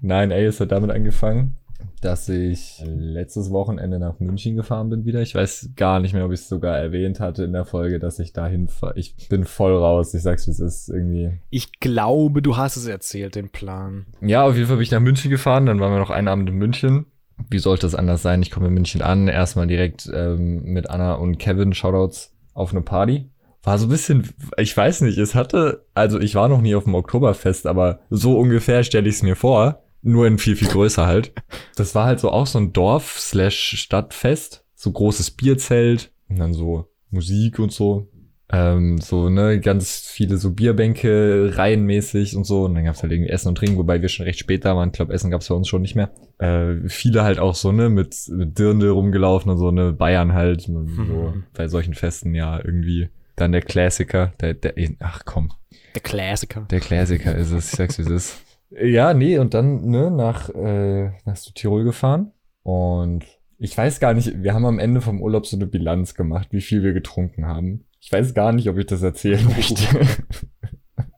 Nein, 0.00 0.30
ey, 0.30 0.44
es 0.44 0.60
hat 0.60 0.72
damit 0.72 0.90
angefangen, 0.90 1.56
dass 2.00 2.28
ich 2.28 2.82
letztes 2.86 3.50
Wochenende 3.50 3.98
nach 3.98 4.20
München 4.20 4.56
gefahren 4.56 4.88
bin 4.90 5.04
wieder. 5.04 5.20
Ich 5.22 5.34
weiß 5.34 5.70
gar 5.76 6.00
nicht 6.00 6.14
mehr, 6.14 6.24
ob 6.24 6.32
ich 6.32 6.40
es 6.40 6.48
sogar 6.48 6.76
erwähnt 6.78 7.18
hatte 7.20 7.44
in 7.44 7.52
der 7.52 7.64
Folge, 7.64 7.98
dass 7.98 8.18
ich 8.18 8.32
dahin 8.32 8.68
fahre. 8.68 8.94
Ich 8.96 9.28
bin 9.28 9.44
voll 9.44 9.76
raus. 9.76 10.14
Ich 10.14 10.22
sag's, 10.22 10.46
wie 10.46 10.52
es 10.52 10.60
ist 10.60 10.88
irgendwie. 10.88 11.40
Ich 11.50 11.80
glaube, 11.80 12.42
du 12.42 12.56
hast 12.56 12.76
es 12.76 12.86
erzählt, 12.86 13.34
den 13.34 13.50
Plan. 13.50 14.06
Ja, 14.20 14.44
auf 14.44 14.54
jeden 14.54 14.66
Fall 14.68 14.76
bin 14.76 14.84
ich 14.84 14.90
nach 14.92 15.00
München 15.00 15.30
gefahren. 15.30 15.66
Dann 15.66 15.80
waren 15.80 15.92
wir 15.92 15.98
noch 15.98 16.10
einen 16.10 16.28
Abend 16.28 16.48
in 16.48 16.56
München. 16.56 17.06
wie 17.50 17.58
sollte 17.58 17.86
es 17.86 17.94
anders 17.94 18.22
sein? 18.22 18.42
Ich 18.42 18.50
komme 18.50 18.68
in 18.68 18.74
München 18.74 19.02
an, 19.02 19.28
erstmal 19.28 19.66
direkt 19.66 20.08
ähm, 20.12 20.62
mit 20.64 20.90
Anna 20.90 21.14
und 21.14 21.38
Kevin, 21.38 21.72
Shoutouts, 21.74 22.32
auf 22.54 22.72
eine 22.72 22.82
Party. 22.82 23.30
War 23.62 23.78
so 23.78 23.86
ein 23.86 23.90
bisschen, 23.90 24.28
ich 24.56 24.74
weiß 24.76 25.00
nicht, 25.02 25.18
es 25.18 25.34
hatte, 25.34 25.84
also 25.94 26.18
ich 26.20 26.34
war 26.34 26.48
noch 26.48 26.60
nie 26.60 26.74
auf 26.74 26.84
dem 26.84 26.94
Oktoberfest, 26.94 27.66
aber 27.66 28.00
so 28.08 28.38
ungefähr 28.38 28.84
stelle 28.84 29.08
ich 29.08 29.16
es 29.16 29.22
mir 29.22 29.36
vor. 29.36 29.82
Nur 30.00 30.26
in 30.28 30.38
viel, 30.38 30.54
viel 30.54 30.68
größer 30.68 31.06
halt. 31.06 31.32
Das 31.76 31.94
war 31.96 32.06
halt 32.06 32.20
so 32.20 32.30
auch 32.30 32.46
so 32.46 32.58
ein 32.60 32.72
Dorf-Stadtfest. 32.72 34.64
So 34.74 34.92
großes 34.92 35.32
Bierzelt 35.32 36.12
und 36.28 36.38
dann 36.38 36.54
so 36.54 36.86
Musik 37.10 37.58
und 37.58 37.72
so. 37.72 38.08
Ähm, 38.50 38.98
so, 38.98 39.28
ne, 39.28 39.60
ganz 39.60 39.98
viele 40.06 40.38
so 40.38 40.52
Bierbänke, 40.52 41.50
reihenmäßig 41.56 42.36
und 42.36 42.44
so. 42.44 42.64
Und 42.64 42.76
dann 42.76 42.84
gab's 42.84 43.02
halt 43.02 43.12
irgendwie 43.12 43.30
Essen 43.30 43.48
und 43.48 43.56
Trinken, 43.58 43.76
wobei 43.76 44.00
wir 44.00 44.08
schon 44.08 44.24
recht 44.24 44.38
spät 44.38 44.64
da 44.64 44.76
waren. 44.76 44.90
Ich 44.90 44.94
glaube, 44.94 45.12
Essen 45.12 45.30
gab's 45.32 45.48
bei 45.48 45.54
uns 45.54 45.66
schon 45.68 45.82
nicht 45.82 45.96
mehr. 45.96 46.10
Äh, 46.38 46.88
viele 46.88 47.24
halt 47.24 47.40
auch 47.40 47.56
so, 47.56 47.72
ne, 47.72 47.90
mit, 47.90 48.14
mit 48.28 48.56
Dirndl 48.58 48.90
rumgelaufen 48.90 49.50
und 49.50 49.58
so, 49.58 49.70
ne, 49.72 49.92
Bayern 49.92 50.32
halt, 50.32 50.62
so 50.62 50.72
Mhm. 50.72 51.44
bei 51.54 51.66
solchen 51.68 51.94
Festen 51.94 52.34
ja 52.34 52.56
irgendwie. 52.64 53.08
Dann 53.38 53.52
der 53.52 53.62
Klassiker, 53.62 54.32
der, 54.40 54.54
der, 54.54 54.74
ach 55.00 55.22
komm, 55.24 55.52
Der 55.94 56.02
Klassiker. 56.02 56.62
der 56.70 56.80
Klassiker 56.80 57.34
ist 57.34 57.50
es, 57.52 57.72
ich 57.72 57.76
sag's 57.78 57.98
wie 57.98 58.02
es 58.02 58.08
ist. 58.10 58.40
Ja, 58.70 59.14
nee, 59.14 59.38
und 59.38 59.54
dann, 59.54 59.86
ne, 59.86 60.10
nach, 60.10 60.50
äh, 60.50 61.10
nach 61.24 61.36
Südtirol 61.36 61.84
gefahren. 61.84 62.32
Und 62.62 63.24
ich 63.58 63.76
weiß 63.76 63.98
gar 64.00 64.12
nicht, 64.14 64.42
wir 64.42 64.52
haben 64.54 64.66
am 64.66 64.78
Ende 64.78 65.00
vom 65.00 65.22
Urlaub 65.22 65.46
so 65.46 65.56
eine 65.56 65.66
Bilanz 65.66 66.14
gemacht, 66.14 66.48
wie 66.50 66.60
viel 66.60 66.82
wir 66.82 66.92
getrunken 66.92 67.46
haben. 67.46 67.86
Ich 68.00 68.12
weiß 68.12 68.34
gar 68.34 68.52
nicht, 68.52 68.68
ob 68.68 68.76
ich 68.78 68.86
das 68.86 69.02
erzählen 69.02 69.44
möchte. 69.46 69.82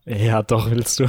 Ja, 0.06 0.42
doch, 0.42 0.70
willst 0.72 0.98
du. 0.98 1.06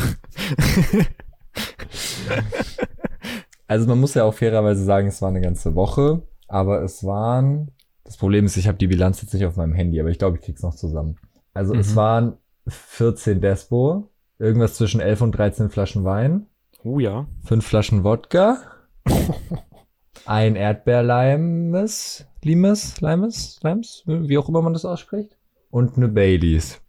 Also 3.68 3.88
man 3.88 4.00
muss 4.00 4.14
ja 4.14 4.26
auch 4.26 4.34
fairerweise 4.34 4.84
sagen, 4.84 5.08
es 5.08 5.22
war 5.22 5.30
eine 5.30 5.42
ganze 5.42 5.76
Woche, 5.76 6.22
aber 6.48 6.84
es 6.84 7.04
waren. 7.04 7.72
Das 8.12 8.18
Problem 8.18 8.44
ist, 8.46 8.58
ich 8.58 8.68
habe 8.68 8.78
die 8.78 8.88
Bilanz 8.88 9.22
jetzt 9.22 9.34
nicht 9.34 9.46
auf 9.46 9.56
meinem 9.56 9.72
Handy, 9.72 9.98
aber 10.02 10.10
ich 10.10 10.20
glaube, 10.20 10.36
ich 10.36 10.44
krieg's 10.44 10.62
noch 10.64 10.76
zusammen. 10.76 11.16
Also 11.54 11.74
es 11.74 11.92
Mhm. 11.92 11.96
waren 11.96 12.34
14 12.68 13.40
Despo, 13.40 14.10
irgendwas 14.38 14.74
zwischen 14.74 15.00
11 15.00 15.22
und 15.22 15.32
13 15.32 15.70
Flaschen 15.70 16.04
Wein, 16.04 16.46
Oh 16.84 17.00
ja. 17.00 17.26
fünf 17.46 17.66
Flaschen 17.66 18.04
Wodka, 18.04 18.58
ein 20.26 20.58
Erdbeerleimes, 20.58 22.26
Limes, 22.44 23.00
Limes, 23.00 23.60
Limes, 23.64 24.04
wie 24.06 24.38
auch 24.38 24.50
immer 24.50 24.62
man 24.62 24.74
das 24.74 24.84
ausspricht, 24.84 25.38
und 25.70 25.96
eine 25.96 26.10
Baileys. 26.10 26.82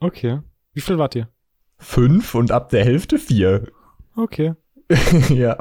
Okay. 0.00 0.40
Wie 0.72 0.80
viel 0.80 0.98
wart 0.98 1.14
ihr? 1.14 1.28
Fünf 1.78 2.34
und 2.34 2.50
ab 2.50 2.70
der 2.70 2.84
Hälfte 2.84 3.20
vier. 3.20 3.68
Okay. 4.16 4.54
ja. 5.28 5.56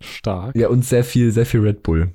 Stark. 0.00 0.54
Ja, 0.54 0.68
und 0.68 0.84
sehr 0.84 1.02
viel, 1.02 1.30
sehr 1.32 1.46
viel 1.46 1.60
Red 1.60 1.82
Bull. 1.82 2.12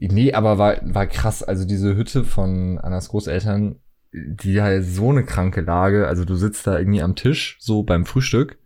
Nee, 0.00 0.32
aber 0.32 0.56
war, 0.56 0.78
war 0.82 1.06
krass. 1.06 1.42
Also 1.42 1.66
diese 1.66 1.94
Hütte 1.94 2.24
von 2.24 2.78
Annas 2.78 3.10
Großeltern, 3.10 3.76
die 4.12 4.62
halt 4.62 4.84
so 4.86 5.10
eine 5.10 5.24
kranke 5.24 5.60
Lage. 5.60 6.08
Also 6.08 6.24
du 6.24 6.36
sitzt 6.36 6.66
da 6.66 6.78
irgendwie 6.78 7.02
am 7.02 7.16
Tisch, 7.16 7.58
so 7.60 7.82
beim 7.82 8.06
Frühstück 8.06 8.58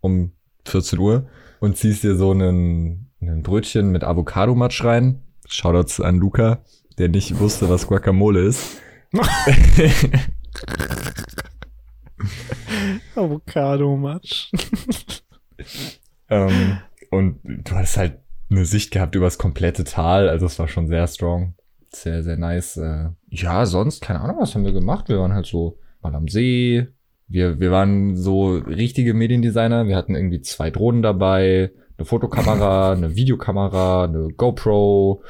um 0.00 0.32
14 0.66 0.98
Uhr 0.98 1.28
und 1.60 1.78
ziehst 1.78 2.04
dir 2.04 2.14
so 2.16 2.32
einen, 2.32 3.10
einen 3.20 3.42
Brötchen 3.42 3.90
mit 3.90 4.04
Avocado-Matsch 4.04 4.84
rein. 4.84 5.22
Shoutouts 5.48 6.00
an 6.00 6.18
Luca, 6.18 6.62
der 6.98 7.08
nicht 7.08 7.38
wusste, 7.38 7.70
was 7.70 7.86
Guacamole 7.86 8.42
ist. 8.42 8.80
Avocado 13.14 13.96
Matsch. 13.96 14.52
ähm, 16.28 16.78
und 17.10 17.40
du 17.44 17.74
hast 17.74 17.96
halt 17.96 18.21
eine 18.52 18.64
Sicht 18.64 18.90
gehabt 18.90 19.14
über 19.14 19.26
das 19.26 19.38
komplette 19.38 19.84
Tal, 19.84 20.28
also 20.28 20.46
es 20.46 20.58
war 20.58 20.68
schon 20.68 20.86
sehr 20.86 21.06
strong. 21.06 21.54
Sehr, 21.90 22.22
sehr 22.22 22.36
nice. 22.36 22.76
Äh, 22.78 23.10
ja, 23.28 23.66
sonst, 23.66 24.00
keine 24.00 24.20
Ahnung, 24.20 24.36
was 24.40 24.54
haben 24.54 24.64
wir 24.64 24.72
gemacht? 24.72 25.08
Wir 25.08 25.18
waren 25.18 25.34
halt 25.34 25.46
so 25.46 25.78
mal 26.00 26.14
am 26.14 26.28
See. 26.28 26.86
Wir, 27.28 27.60
wir 27.60 27.70
waren 27.70 28.16
so 28.16 28.56
richtige 28.56 29.14
Mediendesigner. 29.14 29.86
Wir 29.86 29.96
hatten 29.96 30.14
irgendwie 30.14 30.40
zwei 30.40 30.70
Drohnen 30.70 31.02
dabei, 31.02 31.70
eine 31.98 32.06
Fotokamera, 32.06 32.92
eine 32.96 33.14
Videokamera, 33.14 34.04
eine 34.04 34.28
GoPro. 34.34 35.22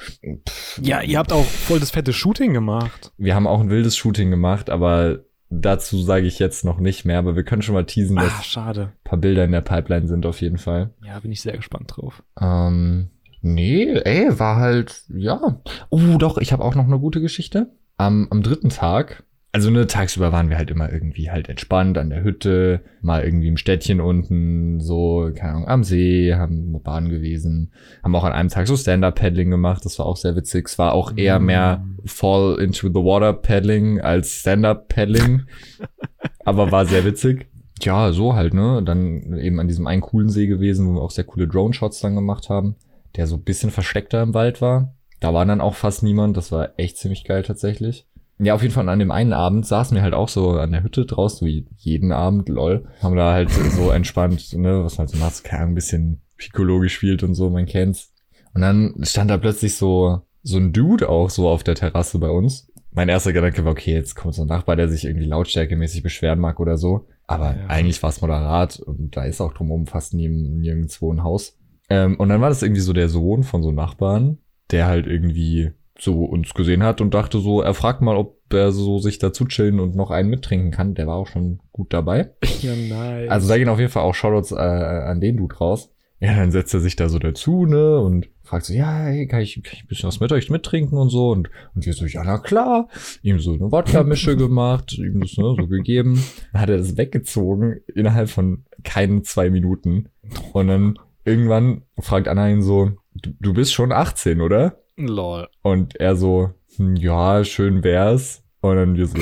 Pff, 0.49 0.81
Ja, 0.83 1.01
ihr 1.03 1.19
habt 1.19 1.33
auch 1.33 1.45
voll 1.45 1.81
das 1.81 1.91
fette 1.91 2.13
Shooting 2.13 2.53
gemacht. 2.53 3.13
wir 3.19 3.35
haben 3.35 3.47
auch 3.47 3.61
ein 3.61 3.71
wildes 3.71 3.97
Shooting 3.97 4.31
gemacht, 4.31 4.71
aber 4.71 5.21
dazu 5.61 6.01
sage 6.03 6.27
ich 6.27 6.39
jetzt 6.39 6.65
noch 6.65 6.79
nicht 6.79 7.05
mehr. 7.05 7.19
Aber 7.19 7.37
wir 7.37 7.45
können 7.45 7.63
schon 7.63 7.75
mal 7.75 7.85
teasen, 7.87 8.17
dass 8.17 8.33
Ah, 8.39 8.43
schade. 8.43 8.81
ein 8.83 9.05
paar 9.05 9.19
Bilder 9.19 9.45
in 9.45 9.53
der 9.53 9.61
Pipeline 9.61 10.09
sind 10.09 10.25
auf 10.27 10.41
jeden 10.41 10.59
Fall. 10.59 10.91
Ja, 11.05 11.19
bin 11.21 11.33
ich 11.33 11.41
sehr 11.43 11.57
gespannt 11.57 11.93
drauf. 11.97 12.23
Ähm, 12.41 13.11
nee, 13.41 13.85
ey, 13.93 14.39
war 14.39 14.57
halt, 14.57 15.05
ja. 15.09 15.61
Oh, 15.91 16.01
doch, 16.19 16.39
ich 16.39 16.53
habe 16.53 16.65
auch 16.65 16.75
noch 16.75 16.87
eine 16.87 16.99
gute 16.99 17.21
Geschichte. 17.21 17.71
Am, 17.99 18.27
am 18.31 18.43
dritten 18.43 18.71
Tag, 18.71 19.23
also 19.55 19.69
ne, 19.69 19.87
tagsüber 19.87 20.33
waren 20.33 20.49
wir 20.49 20.57
halt 20.57 20.71
immer 20.71 20.91
irgendwie 20.91 21.31
halt 21.31 21.49
entspannt 21.51 21.99
an 21.99 22.09
der 22.09 22.25
Hütte, 22.25 22.81
mal 23.03 23.23
irgendwie 23.23 23.49
im 23.49 23.59
Städtchen 23.59 24.01
unten, 24.01 24.81
so, 24.81 25.31
keine 25.35 25.53
Ahnung, 25.53 25.69
am 25.69 25.85
See, 25.85 26.35
haben 26.35 26.81
Bahn 26.83 27.11
gewesen, 27.11 27.71
haben 28.03 28.17
auch 28.17 28.25
an 28.25 28.33
einem 28.33 28.49
Tag 28.49 28.67
so 28.67 28.77
Stand-Up-Paddling 28.77 29.51
gemacht, 29.51 29.85
das 29.85 29.99
war 29.99 30.07
auch 30.07 30.17
sehr 30.17 30.37
witzig. 30.37 30.69
Es 30.69 30.79
war 30.79 30.95
auch 30.95 31.17
eher 31.17 31.39
Mm. 31.39 31.45
mehr 31.45 31.85
Fall 32.07 32.59
into 32.61 32.89
the 32.89 32.95
Water 32.95 33.35
Paddling 33.35 34.01
als 34.01 34.41
Stand-Up-Paddling, 34.41 35.43
aber 36.45 36.73
war 36.73 36.87
sehr 36.87 37.05
witzig. 37.05 37.47
Ja, 37.83 38.13
so 38.13 38.35
halt, 38.35 38.55
ne? 38.55 38.81
Dann 38.83 39.37
eben 39.37 39.61
an 39.61 39.69
diesem 39.69 39.87
einen 39.87 40.03
coolen 40.03 40.31
See 40.31 40.47
gewesen, 40.47 40.87
wo 40.89 40.95
wir 40.95 41.03
auch 41.03 41.11
sehr 41.11 41.25
coole 41.25 41.49
Drone-Shots 41.49 42.01
dann 42.01 42.15
gemacht 42.15 42.49
haben, 42.49 42.77
der 43.17 43.27
so 43.27 43.37
ein 43.37 43.43
bisschen 43.43 43.71
versteckter 43.71 44.23
im 44.23 44.35
Wald 44.35 44.63
war. 44.63 44.95
Da 45.21 45.35
war 45.35 45.45
dann 45.45 45.61
auch 45.61 45.75
fast 45.75 46.03
niemand, 46.03 46.37
das 46.37 46.53
war 46.53 46.71
echt 46.79 46.97
ziemlich 46.97 47.25
geil 47.25 47.43
tatsächlich. 47.43 48.07
Ja, 48.39 48.55
auf 48.55 48.63
jeden 48.63 48.75
Fall 48.75 48.89
an 48.89 48.99
dem 48.99 49.11
einen 49.11 49.33
Abend 49.33 49.67
saßen 49.67 49.95
wir 49.95 50.03
halt 50.03 50.15
auch 50.15 50.29
so 50.29 50.51
an 50.53 50.73
der 50.73 50.83
Hütte 50.83 51.07
draußen, 51.07 51.47
wie 51.47 51.67
jeden 51.77 52.13
Abend, 52.13 52.49
lol. 52.49 52.89
Haben 53.03 53.17
da 53.17 53.33
halt 53.33 53.51
so 53.51 53.91
entspannt, 53.91 54.53
ne, 54.55 54.83
was 54.83 54.99
man 54.99 55.07
halt 55.07 55.17
so 55.17 55.25
Ahnung, 55.55 55.69
ein 55.71 55.75
bisschen 55.75 56.23
Piccolo 56.37 56.81
gespielt 56.81 57.23
und 57.23 57.35
so, 57.35 57.51
man 57.51 57.67
kennt's. 57.67 58.13
Und 58.55 58.63
dann 58.63 58.95
stand 59.03 59.31
da 59.31 59.39
plötzlich 59.39 59.77
so, 59.77 60.23
so 60.43 60.59
ein 60.59 60.73
Dude 60.73 61.09
auch 61.09 61.31
so 61.31 61.49
auf 61.49 61.63
der 61.63 61.75
Terrasse 61.75 62.19
bei 62.19 62.31
uns. 62.31 62.71
Mein 62.91 63.09
erster 63.09 63.33
Gedanke 63.33 63.65
war, 63.65 63.73
okay, 63.73 63.95
jetzt 63.95 64.17
kommt 64.17 64.35
so 64.35 64.43
ein 64.43 64.49
Nachbar, 64.49 64.77
der 64.77 64.89
sich 64.89 65.05
irgendwie 65.05 65.27
lautstärkemäßig 65.27 66.03
beschweren 66.03 66.39
mag 66.41 66.61
oder 66.61 66.77
so. 66.77 67.07
Aber 67.27 67.57
Ja. 67.57 67.67
eigentlich 67.69 68.03
war 68.03 68.11
es 68.11 68.21
moderat 68.21 68.81
und 68.81 69.17
da 69.17 69.25
ist 69.25 69.41
auch 69.41 69.55
drumherum 69.55 69.87
fast 69.87 70.13
nie, 70.15 70.29
nirgendwo 70.29 71.13
ein 71.13 71.23
Haus. 71.23 71.57
Ähm, 71.89 72.17
und 72.17 72.29
dann 72.29 72.41
war 72.41 72.49
das 72.51 72.63
irgendwie 72.63 72.83
so 72.83 72.93
der 72.93 73.09
Sohn 73.09 73.45
von 73.45 73.63
so 73.63 73.69
einem 73.69 73.77
Nachbarn, 73.77 74.39
der 74.71 74.87
halt 74.87 75.07
irgendwie 75.07 75.73
so 76.03 76.25
uns 76.25 76.55
gesehen 76.55 76.83
hat 76.83 77.01
und 77.01 77.15
dachte 77.15 77.39
so, 77.39 77.61
er 77.61 77.75
fragt 77.75 78.01
mal, 78.01 78.17
ob 78.17 78.39
er 78.53 78.73
so 78.73 78.99
sich 78.99 79.19
dazu 79.19 79.45
chillen 79.45 79.81
und 79.81 79.95
noch 79.95 80.11
einen 80.11 80.31
mittrinken 80.31 80.71
kann. 80.71 80.95
Der 80.95 81.07
war 81.07 81.17
auch 81.17 81.29
schon 81.29 81.61
gut 81.73 81.93
dabei. 81.93 82.31
Ja, 82.61 82.75
nice. 82.75 83.31
Also 83.31 83.49
da 83.49 83.59
gehen 83.59 83.69
auf 83.69 83.79
jeden 83.79 83.91
Fall 83.91 84.03
auch 84.03 84.15
Shoutouts 84.15 84.53
äh, 84.53 84.57
an 84.57 85.21
den 85.21 85.37
Dude 85.37 85.57
raus. 85.57 85.91
Ja, 86.21 86.37
dann 86.37 86.53
setzt 86.53 86.73
er 86.73 86.79
sich 86.79 86.95
da 86.95 87.09
so 87.09 87.19
dazu, 87.19 87.67
ne, 87.67 87.99
und 87.99 88.29
fragt 88.45 88.67
so, 88.67 88.73
ja, 88.73 89.07
hey, 89.07 89.27
kann 89.27 89.41
ich, 89.41 89.61
kann 89.61 89.73
ich 89.73 89.83
ein 89.83 89.89
bisschen 89.89 90.07
was 90.07 90.21
mit 90.21 90.31
euch 90.31 90.51
mittrinken 90.51 90.97
und 90.97 91.09
so, 91.09 91.31
und, 91.31 91.51
und 91.75 91.85
wir 91.85 91.93
so, 91.95 92.07
ja, 92.07 92.23
na 92.23 92.39
klar, 92.39 92.89
ihm 93.23 93.41
so 93.41 93.55
eine 93.55 93.73
Wodka-Mische 93.73 94.37
gemacht, 94.37 94.97
ihm 94.97 95.21
das, 95.21 95.37
ne, 95.37 95.57
so 95.59 95.67
gegeben. 95.67 96.23
Dann 96.53 96.63
hat 96.63 96.71
er 96.71 96.79
das 96.79 96.97
weggezogen, 96.97 97.81
innerhalb 97.93 98.31
von 98.31 98.65
keinen 98.85 99.25
zwei 99.25 99.51
Minuten. 99.51 100.11
Und 100.53 100.69
dann 100.69 100.99
irgendwann 101.25 101.83
fragt 101.99 102.29
Anna 102.29 102.49
ihn 102.49 102.63
so, 102.63 102.93
du, 103.15 103.31
du 103.41 103.53
bist 103.53 103.73
schon 103.73 103.91
18, 103.91 104.41
oder? 104.41 104.82
Lol. 104.97 105.49
Und 105.63 105.97
er 105.97 106.17
so, 106.17 106.51
hm, 106.77 106.97
ja, 106.97 107.45
schön 107.45 107.83
wär's. 107.85 108.43
Und 108.61 108.77
dann 108.77 108.97
wir 108.97 109.07
so, 109.07 109.17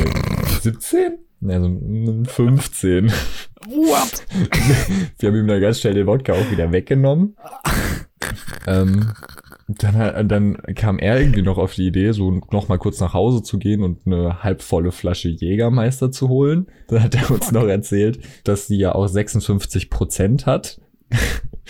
17? 0.60 1.18
Und 1.40 1.50
er 1.50 1.60
so, 1.60 1.66
"Hm, 1.66 2.24
15. 2.26 3.10
What? 3.68 4.24
Wir 5.18 5.28
haben 5.28 5.36
ihm 5.36 5.46
dann 5.46 5.60
ganz 5.60 5.80
schnell 5.80 5.94
den 5.94 6.06
Wodka 6.06 6.32
auch 6.32 6.50
wieder 6.50 6.72
weggenommen. 6.72 7.36
ähm, 8.66 9.12
dann, 9.68 10.28
dann 10.28 10.56
kam 10.74 10.98
er 10.98 11.20
irgendwie 11.20 11.42
noch 11.42 11.58
auf 11.58 11.74
die 11.74 11.86
Idee, 11.86 12.12
so 12.12 12.30
noch 12.50 12.68
mal 12.68 12.78
kurz 12.78 13.00
nach 13.00 13.14
Hause 13.14 13.42
zu 13.42 13.58
gehen 13.58 13.82
und 13.82 14.06
eine 14.06 14.42
halbvolle 14.42 14.92
Flasche 14.92 15.28
Jägermeister 15.28 16.10
zu 16.10 16.28
holen. 16.28 16.66
Dann 16.88 17.02
hat 17.02 17.14
er 17.14 17.30
uns 17.30 17.52
noch 17.52 17.66
erzählt, 17.66 18.20
dass 18.44 18.66
sie 18.66 18.78
ja 18.78 18.94
auch 18.94 19.06
56 19.06 19.90
Prozent 19.90 20.46
hat. 20.46 20.80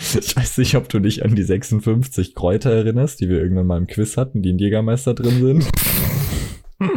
Ich 0.19 0.35
weiß 0.35 0.57
nicht, 0.57 0.75
ob 0.75 0.89
du 0.89 0.99
dich 0.99 1.23
an 1.23 1.35
die 1.35 1.43
56 1.43 2.35
Kräuter 2.35 2.71
erinnerst, 2.71 3.21
die 3.21 3.29
wir 3.29 3.39
irgendwann 3.39 3.67
mal 3.67 3.77
im 3.77 3.87
Quiz 3.87 4.17
hatten, 4.17 4.41
die 4.41 4.49
in 4.49 4.57
Jägermeister 4.57 5.13
drin 5.13 5.39
sind. 5.41 5.67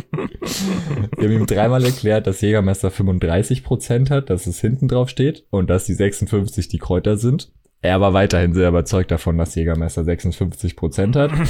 Wir 1.17 1.29
haben 1.29 1.41
ihm 1.41 1.47
dreimal 1.47 1.85
erklärt, 1.85 2.27
dass 2.27 2.41
Jägermeister 2.41 2.89
35% 2.89 4.11
hat, 4.11 4.31
dass 4.31 4.47
es 4.47 4.61
hinten 4.61 4.89
drauf 4.89 5.09
steht 5.11 5.45
und 5.51 5.69
dass 5.69 5.85
die 5.85 5.95
56 5.95 6.69
die 6.69 6.79
Kräuter 6.79 7.17
sind. 7.17 7.53
Er 7.83 8.01
war 8.01 8.15
weiterhin 8.15 8.55
sehr 8.55 8.71
überzeugt 8.71 9.11
davon, 9.11 9.37
dass 9.37 9.55
Jägermeister 9.55 10.03
56% 10.03 11.17
hat. 11.17 11.33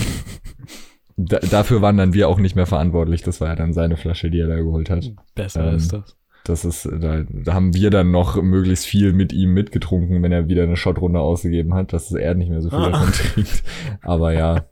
Da, 1.16 1.38
dafür 1.38 1.80
waren 1.80 1.96
dann 1.96 2.12
wir 2.12 2.28
auch 2.28 2.40
nicht 2.40 2.56
mehr 2.56 2.66
verantwortlich. 2.66 3.22
Das 3.22 3.40
war 3.40 3.46
ja 3.46 3.54
dann 3.54 3.72
seine 3.72 3.96
Flasche, 3.96 4.32
die 4.32 4.40
er 4.40 4.48
da 4.48 4.56
geholt 4.56 4.90
hat. 4.90 5.12
Besser 5.36 5.68
Ähm, 5.68 5.76
ist 5.76 5.92
das. 5.92 6.16
Das 6.44 6.64
ist, 6.64 6.86
da, 6.86 7.22
da 7.28 7.54
haben 7.54 7.74
wir 7.74 7.90
dann 7.90 8.10
noch 8.10 8.40
möglichst 8.40 8.86
viel 8.86 9.12
mit 9.12 9.32
ihm 9.32 9.52
mitgetrunken, 9.54 10.22
wenn 10.22 10.32
er 10.32 10.46
wieder 10.48 10.62
eine 10.64 10.76
Shotrunde 10.76 11.20
ausgegeben 11.20 11.74
hat, 11.74 11.92
dass 11.92 12.12
er 12.12 12.34
nicht 12.34 12.50
mehr 12.50 12.60
so 12.62 12.70
viel 12.70 12.78
Ah. 12.78 12.90
davon 12.90 13.12
trinkt. 13.12 13.62
Aber 14.02 14.32
ja, 14.32 14.64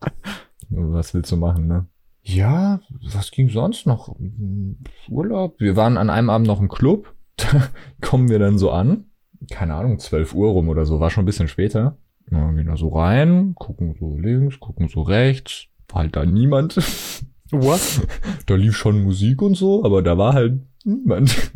was 0.71 1.15
willst 1.15 1.33
du 1.33 1.37
machen, 1.37 1.67
ne? 1.67 1.87
Ja, 2.23 2.81
was 3.13 3.31
ging 3.33 3.49
sonst 3.49 3.87
noch? 3.87 4.15
Urlaub. 5.09 5.59
Wir 5.59 5.75
waren 5.77 5.97
an 5.97 6.11
einem 6.11 6.31
Abend 6.31 6.47
noch 6.47 6.61
im 6.61 6.69
Club. 6.69 7.15
Da 7.37 7.47
kommen 8.01 8.29
wir 8.29 8.39
dann 8.39 8.59
so 8.59 8.71
an. 8.71 9.07
Keine 9.51 9.75
Ahnung, 9.75 9.99
12 9.99 10.35
Uhr 10.35 10.51
rum 10.51 10.69
oder 10.69 10.87
so. 10.87 11.01
War 11.01 11.11
schon 11.11 11.23
ein 11.25 11.27
bisschen 11.27 11.49
später. 11.49 11.97
Ja, 12.31 12.51
gehen 12.53 12.67
da 12.67 12.77
so 12.77 12.91
rein, 12.91 13.55
gucken 13.57 13.97
so 13.99 14.17
links, 14.17 14.61
gucken 14.61 14.89
so 14.89 15.03
rechts. 15.03 15.67
War 15.89 16.03
halt 16.03 16.15
da 16.17 16.25
niemand. 16.25 16.77
What? 17.51 17.81
Da 18.47 18.55
lief 18.55 18.77
schon 18.77 19.03
Musik 19.03 19.43
und 19.43 19.55
so, 19.57 19.85
aber 19.85 20.03
da 20.03 20.17
war 20.17 20.33
halt 20.33 20.61
niemand. 20.85 21.53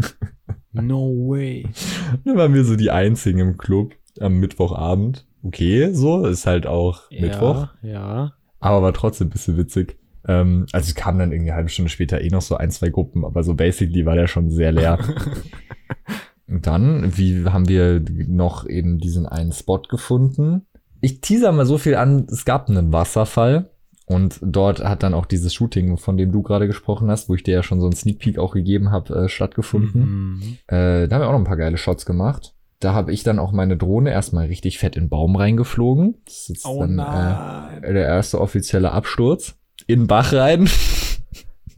No 0.73 1.09
way. 1.29 1.67
Da 2.25 2.37
waren 2.37 2.55
wir 2.55 2.65
so 2.65 2.77
die 2.77 2.91
einzigen 2.91 3.39
im 3.39 3.57
Club 3.57 3.95
am 4.21 4.39
Mittwochabend. 4.39 5.27
Okay, 5.43 5.93
so, 5.93 6.27
ist 6.27 6.47
halt 6.47 6.67
auch 6.67 7.11
Mittwoch, 7.11 7.69
Ja, 7.83 7.91
ja. 7.91 8.33
aber 8.61 8.83
war 8.83 8.93
trotzdem 8.93 9.29
ein 9.29 9.31
bisschen 9.31 9.57
witzig. 9.57 9.97
Ähm, 10.27 10.67
also 10.73 10.89
es 10.89 10.95
kamen 10.95 11.19
dann 11.19 11.33
irgendwie 11.33 11.51
eine 11.51 11.57
halbe 11.57 11.69
Stunde 11.71 11.91
später 11.91 12.21
eh 12.21 12.29
noch 12.29 12.43
so 12.43 12.57
ein, 12.57 12.71
zwei 12.71 12.89
Gruppen, 12.89 13.25
aber 13.25 13.43
so 13.43 13.55
basically 13.55 14.07
war 14.07 14.17
der 14.17 14.27
schon 14.27 14.51
sehr 14.51 14.73
leer. 14.73 14.99
Und 16.49 16.67
dann, 16.67 17.17
wie 17.17 17.45
haben 17.45 17.69
wir 17.69 18.03
noch 18.29 18.67
eben 18.69 18.99
diesen 18.99 19.27
einen 19.27 19.53
Spot 19.53 19.83
gefunden? 19.83 20.67
Ich 21.01 21.21
teaser 21.21 21.53
mal 21.53 21.67
so 21.67 21.79
viel 21.79 21.97
an, 21.97 22.27
es 22.31 22.45
gab 22.45 22.69
einen 22.69 22.93
Wasserfall 22.93 23.71
und 24.07 24.39
dort 24.41 24.83
hat 24.83 25.03
dann 25.03 25.15
auch 25.15 25.27
dieses 25.27 25.53
Shooting, 25.53 25.99
von 25.99 26.17
dem 26.17 26.33
du 26.33 26.43
gerade 26.43 26.67
gesprochen 26.67 27.11
hast, 27.11 27.29
wo 27.29 27.35
ich 27.35 27.43
dir 27.43 27.55
ja 27.55 27.63
schon 27.63 27.81
so 27.81 27.87
einen 27.87 27.95
Sneak 27.97 28.21
Peek 28.21 28.39
auch 28.39 28.55
gegeben 28.55 28.91
habe, 28.93 29.15
äh, 29.25 29.29
stattgefunden. 29.29 30.03
Mhm. 30.37 30.43
Äh, 30.69 31.09
da 31.09 31.17
haben 31.17 31.23
wir 31.23 31.29
auch 31.29 31.33
noch 31.33 31.41
ein 31.41 31.45
paar 31.45 31.57
geile 31.57 31.77
Shots 31.77 32.07
gemacht. 32.07 32.55
Da 32.79 32.93
habe 32.93 33.13
ich 33.13 33.23
dann 33.23 33.39
auch 33.39 33.53
meine 33.53 33.77
Drohne 33.77 34.11
erstmal 34.11 34.47
richtig 34.47 34.79
fett 34.79 34.97
in 34.97 35.05
den 35.05 35.09
Baum 35.09 35.35
reingeflogen. 35.35 36.17
Das 36.25 36.35
ist 36.35 36.49
jetzt 36.49 36.67
Oh 36.67 36.81
dann 36.81 36.95
nein. 36.97 37.83
äh, 37.83 37.93
der 37.95 38.05
erste 38.07 38.41
offizielle 38.41 38.93
Absturz. 38.93 39.57
In 39.87 40.01
den 40.01 40.07
Bach 40.07 40.33
rein. 40.33 40.69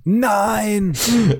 Nein! 0.04 0.92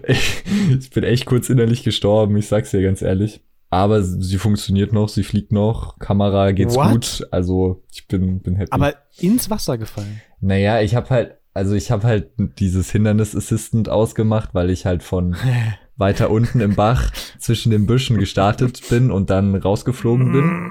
Ich, 0.06 0.44
ich 0.78 0.90
bin 0.90 1.04
echt 1.04 1.26
kurz 1.26 1.48
innerlich 1.50 1.82
gestorben, 1.84 2.36
ich 2.36 2.48
sag's 2.48 2.70
dir 2.70 2.82
ganz 2.82 3.02
ehrlich. 3.02 3.40
Aber 3.70 4.02
sie 4.02 4.38
funktioniert 4.38 4.92
noch, 4.92 5.08
sie 5.08 5.24
fliegt 5.24 5.52
noch, 5.52 5.98
Kamera 5.98 6.52
geht's 6.52 6.74
What? 6.74 6.90
gut. 6.90 7.28
Also 7.30 7.82
ich 7.92 8.06
bin, 8.08 8.40
bin 8.40 8.56
happy. 8.56 8.70
Aber 8.72 8.94
ins 9.18 9.50
Wasser 9.50 9.76
gefallen. 9.76 10.22
naja, 10.40 10.80
ich 10.80 10.94
habe 10.94 11.10
halt, 11.10 11.34
also 11.52 11.74
ich 11.74 11.90
habe 11.90 12.04
halt 12.06 12.30
dieses 12.58 12.90
Hindernis 12.90 13.36
Assistant 13.36 13.88
ausgemacht, 13.88 14.54
weil 14.54 14.70
ich 14.70 14.86
halt 14.86 15.02
von 15.02 15.36
weiter 15.96 16.30
unten 16.30 16.60
im 16.60 16.76
Bach 16.76 17.10
zwischen 17.38 17.70
den 17.70 17.86
Büschen 17.86 18.16
gestartet 18.18 18.88
bin 18.88 19.10
und 19.10 19.28
dann 19.30 19.54
rausgeflogen 19.54 20.32
bin. 20.32 20.70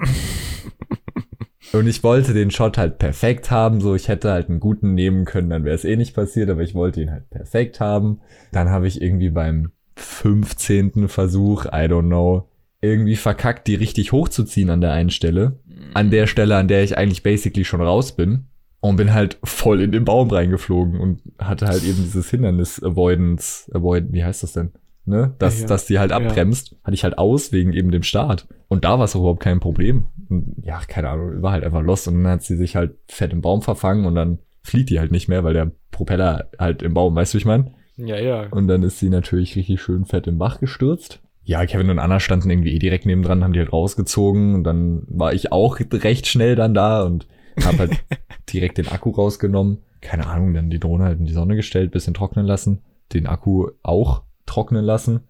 Und 1.74 1.86
ich 1.86 2.02
wollte 2.02 2.34
den 2.34 2.50
Shot 2.50 2.78
halt 2.78 2.98
perfekt 2.98 3.52
haben, 3.52 3.82
so 3.82 3.94
ich 3.94 4.08
hätte 4.08 4.32
halt 4.32 4.50
einen 4.50 4.62
guten 4.62 4.94
nehmen 4.94 5.26
können, 5.26 5.50
dann 5.50 5.66
wäre 5.66 5.76
es 5.76 5.84
eh 5.84 5.98
nicht 5.98 6.16
passiert, 6.16 6.50
aber 6.50 6.62
ich 6.62 6.74
wollte 6.74 7.02
ihn 7.02 7.12
halt 7.12 7.30
perfekt 7.30 7.82
haben. 7.82 8.22
Dann 8.54 8.70
habe 8.70 8.88
ich 8.88 9.02
irgendwie 9.02 9.30
beim 9.30 9.72
15. 9.98 11.10
Versuch, 11.10 11.66
I 11.66 11.88
don't 11.90 12.08
know, 12.08 12.48
irgendwie 12.82 13.16
verkackt, 13.16 13.68
die 13.68 13.76
richtig 13.76 14.12
hochzuziehen 14.12 14.70
an 14.70 14.82
der 14.82 14.92
einen 14.92 15.10
Stelle. 15.10 15.60
An 15.94 16.12
der 16.12 16.28
Stelle, 16.28 16.58
an 16.58 16.68
der 16.68 16.84
ich 16.84 16.98
eigentlich 16.98 17.24
basically 17.24 17.66
schon 17.66 17.82
raus 17.82 18.16
bin. 18.16 18.46
Und 18.80 18.96
bin 18.96 19.14
halt 19.14 19.40
voll 19.44 19.82
in 19.82 19.92
den 19.92 20.06
Baum 20.06 20.30
reingeflogen 20.30 21.00
und 21.00 21.22
hatte 21.40 21.68
halt 21.68 21.84
eben 21.84 21.98
dieses 21.98 22.30
Hindernis 22.30 22.82
Avoidance, 22.82 23.70
Avoid, 23.74 24.14
wie 24.14 24.24
heißt 24.24 24.44
das 24.44 24.54
denn? 24.54 24.72
Ne? 25.04 25.34
Dass, 25.40 25.62
Ja, 25.62 25.68
dass 25.68 25.88
die 25.88 26.00
halt 26.00 26.12
ja. 26.12 26.18
abbremst, 26.18 26.76
hatte 26.84 26.94
ich 26.94 27.04
halt 27.04 27.18
aus 27.18 27.52
wegen 27.52 27.74
eben 27.74 27.92
dem 27.92 28.04
Start. 28.04 28.48
Und 28.68 28.86
da 28.86 29.00
war 29.00 29.06
es 29.06 29.16
überhaupt 29.16 29.42
kein 29.42 29.60
Problem. 29.60 30.06
Und 30.30 30.58
ja, 30.64 30.80
keine 30.88 31.10
Ahnung, 31.10 31.42
war 31.42 31.54
halt 31.54 31.64
einfach 31.64 31.82
lost 31.82 32.08
und 32.08 32.24
dann 32.24 32.34
hat 32.34 32.44
sie 32.44 32.56
sich 32.56 32.76
halt 32.76 32.96
fett 33.08 33.34
im 33.34 33.42
Baum 33.42 33.62
verfangen 33.62 34.06
und 34.06 34.16
dann 34.16 34.40
fliegt 34.64 34.90
die 34.90 35.00
halt 35.00 35.12
nicht 35.12 35.28
mehr, 35.28 35.44
weil 35.44 35.54
der 35.54 35.72
Propeller 35.92 36.50
halt 36.60 36.84
im 36.84 36.94
Baum, 36.94 37.16
weißt 37.16 37.34
du, 37.34 37.38
wie 37.38 37.40
ich 37.40 37.46
mein? 37.46 37.74
Ja, 37.96 38.20
ja. 38.20 38.48
Und 38.52 38.68
dann 38.68 38.84
ist 38.84 39.00
sie 39.00 39.10
natürlich 39.10 39.56
richtig 39.56 39.82
schön 39.82 40.06
fett 40.06 40.28
im 40.28 40.38
Bach 40.38 40.60
gestürzt. 40.60 41.22
Ja, 41.48 41.66
Kevin 41.66 41.90
und 41.90 41.98
Anna 41.98 42.20
standen 42.20 42.50
irgendwie 42.50 42.74
eh 42.74 42.80
direkt 42.80 43.06
nebendran, 43.06 43.42
haben 43.42 43.54
die 43.54 43.60
halt 43.60 43.72
rausgezogen 43.72 44.54
und 44.54 44.66
dann 44.66 45.04
war 45.08 45.32
ich 45.32 45.54
auch 45.54 45.80
recht 45.80 46.28
schnell 46.28 46.56
dann 46.58 46.74
da 46.74 47.04
und 47.04 47.26
hab 47.64 47.80
halt 47.80 48.04
direkt 48.54 48.78
den 48.78 48.90
Akku 48.90 49.12
rausgenommen. 49.12 49.78
Keine 50.02 50.28
Ahnung, 50.28 50.54
dann 50.54 50.70
die 50.70 50.78
Drohne 50.80 51.06
halt 51.06 51.20
in 51.20 51.26
die 51.26 51.32
Sonne 51.32 51.56
gestellt, 51.56 51.92
bisschen 51.92 52.14
trocknen 52.14 52.46
lassen, 52.46 52.82
den 53.14 53.28
Akku 53.28 53.70
auch 53.82 54.24
trocknen 54.46 54.84
lassen 54.84 55.22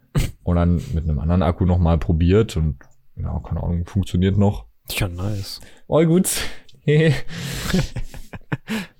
und 0.42 0.56
dann 0.56 0.82
mit 0.92 1.04
einem 1.04 1.20
anderen 1.20 1.44
Akku 1.44 1.64
nochmal 1.64 1.98
probiert 1.98 2.56
und 2.56 2.78
ja, 3.14 3.40
keine 3.46 3.62
Ahnung, 3.62 3.86
funktioniert 3.86 4.36
noch. 4.36 4.66
Ja, 4.90 5.06
nice. 5.06 5.60
All 5.86 6.04
gut. 6.06 6.28
nee, 6.84 7.12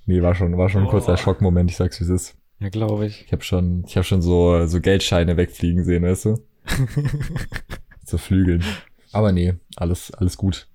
war 0.06 0.36
schon, 0.36 0.56
war 0.56 0.68
schon 0.68 0.82
ein 0.84 0.88
kurzer 0.88 1.14
Oh. 1.14 1.16
Schockmoment, 1.16 1.68
ich 1.68 1.76
sag's 1.76 1.98
wie 1.98 2.04
es 2.04 2.10
ist. 2.10 2.36
Ja, 2.60 2.68
glaube 2.68 3.06
ich. 3.06 3.24
Ich 3.26 3.32
habe 3.32 3.42
schon, 3.42 3.82
ich 3.88 3.96
habe 3.96 4.04
schon 4.04 4.22
so 4.22 4.66
so 4.66 4.80
Geldscheine 4.80 5.36
wegfliegen 5.36 5.82
sehen, 5.84 6.04
weißt 6.04 6.26
du? 6.26 6.38
Zu 8.04 8.18
Flügeln. 8.18 8.64
Aber 9.12 9.32
nee, 9.32 9.54
alles 9.76 10.12
alles 10.12 10.36
gut. 10.36 10.68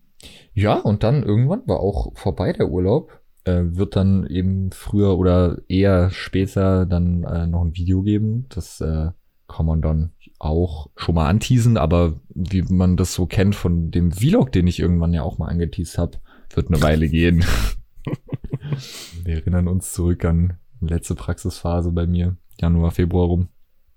Ja, 0.54 0.76
und 0.76 1.04
dann 1.04 1.24
irgendwann 1.24 1.68
war 1.68 1.80
auch 1.80 2.16
vorbei 2.16 2.54
der 2.54 2.70
Urlaub. 2.70 3.20
Äh, 3.46 3.64
wird 3.76 3.96
dann 3.96 4.26
eben 4.28 4.72
früher 4.72 5.18
oder 5.18 5.58
eher 5.68 6.10
später 6.12 6.86
dann 6.86 7.24
äh, 7.24 7.46
noch 7.46 7.64
ein 7.64 7.76
Video 7.76 8.02
geben. 8.02 8.46
Das 8.50 8.80
äh, 8.80 9.10
kann 9.48 9.66
man 9.66 9.82
dann 9.82 10.14
auch 10.40 10.90
schon 10.96 11.16
mal 11.16 11.28
anteasen, 11.28 11.78
aber 11.78 12.20
wie 12.30 12.64
man 12.64 12.98
das 12.98 13.14
so 13.14 13.26
kennt 13.26 13.56
von 13.56 13.92
dem 13.92 14.12
Vlog, 14.12 14.52
den 14.52 14.68
ich 14.68 14.80
irgendwann 14.80 15.14
ja 15.14 15.24
auch 15.24 15.38
mal 15.38 15.48
angeteased 15.48 15.98
habe, 15.98 16.18
wird 16.54 16.70
eine 16.70 16.82
Weile 16.82 17.10
gehen. 17.10 17.44
Wir 19.24 19.36
erinnern 19.36 19.68
uns 19.68 19.94
zurück 19.94 20.26
an 20.26 20.58
letzte 20.80 21.16
Praxisphase 21.16 21.92
bei 21.92 22.08
mir, 22.08 22.38
Januar, 22.60 22.92
Februar 22.92 23.28
rum. 23.28 23.50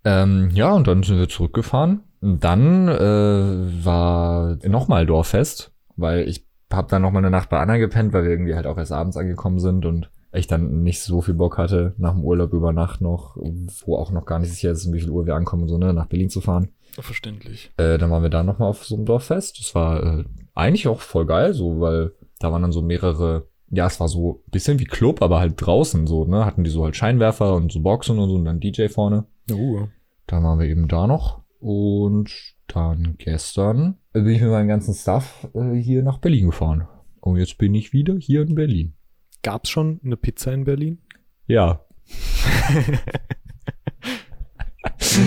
Ähm, 0.07 0.51
ja, 0.55 0.73
und 0.73 0.87
dann 0.87 1.03
sind 1.03 1.19
wir 1.19 1.29
zurückgefahren. 1.29 2.01
Und 2.21 2.43
dann 2.45 2.89
äh, 2.89 3.85
war 3.85 4.57
nochmal 4.65 5.05
Dorffest, 5.05 5.73
weil 5.97 6.29
ich 6.29 6.47
habe 6.73 6.89
dann 6.89 7.03
nochmal 7.03 7.23
eine 7.23 7.31
Nacht 7.31 7.51
bei 7.51 7.59
Anna 7.59 7.77
gepennt, 7.77 8.13
weil 8.13 8.25
wir 8.25 8.31
irgendwie 8.31 8.55
halt 8.55 8.67
auch 8.67 8.79
erst 8.79 8.93
abends 8.93 9.17
angekommen 9.17 9.59
sind 9.59 9.85
und 9.85 10.11
ich 10.33 10.47
dann 10.47 10.83
nicht 10.83 11.01
so 11.01 11.23
viel 11.23 11.35
Bock 11.35 11.59
hatte, 11.59 11.95
nach 11.99 12.13
dem 12.13 12.23
Urlaub 12.23 12.53
über 12.53 12.73
Nacht 12.73 13.01
noch, 13.01 13.37
wo 13.85 13.97
auch 13.97 14.11
noch 14.13 14.27
gar 14.27 14.39
nicht 14.39 14.51
sicher 14.51 14.71
ist, 14.71 14.87
um 14.87 14.93
wie 14.93 15.01
viel 15.01 15.11
Uhr 15.11 15.27
wir 15.27 15.35
ankommen, 15.35 15.63
und 15.63 15.69
so, 15.69 15.79
ne, 15.79 15.93
nach 15.93 16.07
Berlin 16.07 16.31
zu 16.31 16.41
fahren. 16.41 16.69
Verständlich. 16.93 17.73
Äh, 17.77 17.99
dann 17.99 18.11
waren 18.11 18.23
wir 18.23 18.31
da 18.31 18.43
nochmal 18.43 18.69
auf 18.69 18.85
so 18.85 18.95
einem 18.95 19.07
Dorffest. 19.07 19.59
Das 19.59 19.75
war 19.75 20.03
äh, 20.03 20.25
eigentlich 20.55 20.89
auch 20.89 21.01
voll 21.01 21.27
geil, 21.27 21.53
so, 21.53 21.81
weil 21.81 22.13
da 22.39 22.53
waren 22.53 22.63
dann 22.63 22.73
so 22.73 22.83
mehrere, 22.83 23.47
ja, 23.71 23.87
es 23.87 23.99
war 23.99 24.09
so 24.09 24.43
ein 24.47 24.51
bisschen 24.51 24.79
wie 24.79 24.85
Club, 24.85 25.23
aber 25.23 25.41
halt 25.41 25.55
draußen 25.57 26.07
so, 26.07 26.25
ne? 26.25 26.45
Hatten 26.45 26.65
die 26.65 26.71
so 26.71 26.85
halt 26.85 26.97
Scheinwerfer 26.97 27.55
und 27.55 27.73
so 27.73 27.81
Boxen 27.81 28.19
und 28.19 28.29
so 28.29 28.37
und 28.37 28.45
dann 28.45 28.61
DJ 28.61 28.89
vorne. 28.89 29.25
Uh. 29.51 29.89
Dann 30.27 30.43
waren 30.45 30.59
wir 30.59 30.67
eben 30.67 30.89
da 30.89 31.07
noch. 31.07 31.43
Und 31.61 32.31
dann 32.69 33.15
gestern 33.19 33.97
bin 34.13 34.27
ich 34.29 34.41
mit 34.41 34.51
meinem 34.51 34.69
ganzen 34.69 34.95
Stuff 34.95 35.49
äh, 35.55 35.75
hier 35.75 36.03
nach 36.03 36.19
Berlin 36.19 36.47
gefahren. 36.47 36.87
Und 37.21 37.37
jetzt 37.39 37.59
bin 37.59 37.75
ich 37.75 37.93
wieder 37.93 38.17
hier 38.17 38.43
in 38.43 38.55
Berlin. 38.55 38.95
Gab's 39.43 39.71
schon 39.71 40.01
eine 40.05 40.17
Pizza 40.17 40.53
in 40.53 40.65
Berlin? 40.65 40.99
Ja, 41.47 41.87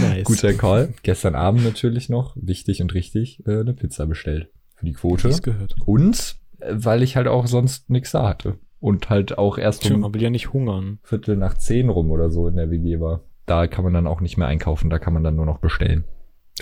Nice. 0.02 0.24
guter 0.24 0.54
Call. 0.54 0.94
Gestern 1.04 1.36
Abend 1.36 1.64
natürlich 1.64 2.10
noch, 2.10 2.36
wichtig 2.40 2.82
und 2.82 2.94
richtig, 2.94 3.46
äh, 3.48 3.60
eine 3.60 3.74
Pizza 3.74 4.06
bestellt. 4.06 4.50
Für 4.76 4.86
die 4.86 4.94
Quote. 4.94 5.30
Wie's 5.30 5.42
gehört. 5.42 5.76
Und 5.86 6.38
äh, 6.60 6.74
weil 6.76 7.04
ich 7.04 7.16
halt 7.16 7.28
auch 7.28 7.48
sonst 7.48 7.90
nichts 7.90 8.12
da 8.12 8.28
hatte. 8.28 8.60
Und 8.80 9.10
halt 9.10 9.38
auch 9.38 9.58
erst 9.58 9.84
Tja, 9.84 9.96
um 9.96 10.02
man 10.02 10.14
will 10.14 10.22
ja 10.22 10.30
nicht 10.30 10.54
hungern. 10.54 11.00
Viertel 11.04 11.36
nach 11.36 11.58
zehn 11.58 11.90
rum 11.90 12.12
oder 12.12 12.30
so 12.30 12.48
in 12.48 12.56
der 12.56 12.72
WG 12.72 13.00
war. 13.00 13.24
Da 13.50 13.66
kann 13.68 13.84
man 13.84 13.94
dann 13.94 14.06
auch 14.08 14.22
nicht 14.22 14.38
mehr 14.38 14.48
einkaufen, 14.48 14.90
da 14.90 15.00
kann 15.00 15.14
man 15.14 15.24
dann 15.24 15.36
nur 15.36 15.46
noch 15.46 15.58
bestellen. 15.58 16.04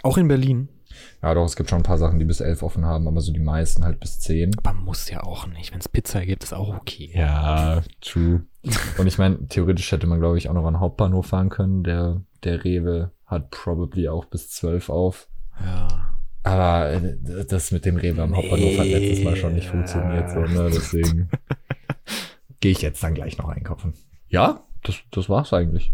Auch 0.04 0.17
in 0.17 0.28
Berlin. 0.28 0.69
Ja, 1.21 1.34
doch, 1.34 1.43
es 1.43 1.56
gibt 1.58 1.69
schon 1.69 1.80
ein 1.80 1.84
paar 1.84 1.97
Sachen, 1.97 2.17
die 2.17 2.26
bis 2.26 2.39
elf 2.39 2.63
offen 2.63 2.86
haben, 2.86 3.08
aber 3.08 3.19
so 3.19 3.34
die 3.34 3.41
meisten 3.41 3.84
halt 3.84 4.00
bis 4.00 4.19
zehn. 4.19 4.56
Aber 4.63 4.73
muss 4.73 5.10
ja 5.10 5.21
auch 5.21 5.47
nicht. 5.47 5.73
Wenn's 5.73 5.89
Pizza 5.89 6.26
gibt, 6.26 6.43
ist 6.43 6.54
auch 6.54 6.76
okay. 6.78 7.12
Ja, 7.13 7.82
true. 8.00 8.43
Und 8.97 9.06
ich 9.08 9.17
meine, 9.17 9.47
theoretisch 9.47 9.91
hätte 9.91 10.08
man, 10.08 10.19
glaube 10.19 10.38
ich, 10.38 10.50
auch 10.50 10.54
noch 10.54 10.65
an 10.65 10.76
den 10.76 10.80
Hauptbahnhof 10.80 11.28
fahren 11.28 11.50
können. 11.50 11.84
Der, 11.84 12.21
der 12.43 12.63
Rewe 12.63 13.12
hat 13.26 13.52
probably 13.52 14.08
auch 14.08 14.26
bis 14.26 14.50
zwölf 14.50 14.89
auf. 14.89 15.28
Ja. 15.60 15.88
Aber 16.43 16.93
äh, 16.93 17.17
das 17.50 17.71
mit 17.71 17.84
dem 17.86 17.97
Rewe 17.97 18.21
am 18.23 18.34
Hauptbahnhof 18.36 18.78
hat 18.80 18.86
letztes 18.88 19.26
Mal 19.26 19.36
schon 19.36 19.56
nicht 19.56 19.65
Nee. 19.65 19.71
funktioniert, 19.71 20.30
so, 20.30 20.39
ne? 20.39 20.69
Deswegen 20.73 21.30
gehe 22.62 22.71
ich 22.71 22.82
jetzt 22.82 23.04
dann 23.04 23.13
gleich 23.13 23.38
noch 23.38 23.50
einkaufen. 23.50 23.93
Ja, 24.30 24.63
das, 24.84 24.95
das 25.12 25.28
war's 25.28 25.52
eigentlich. 25.52 25.91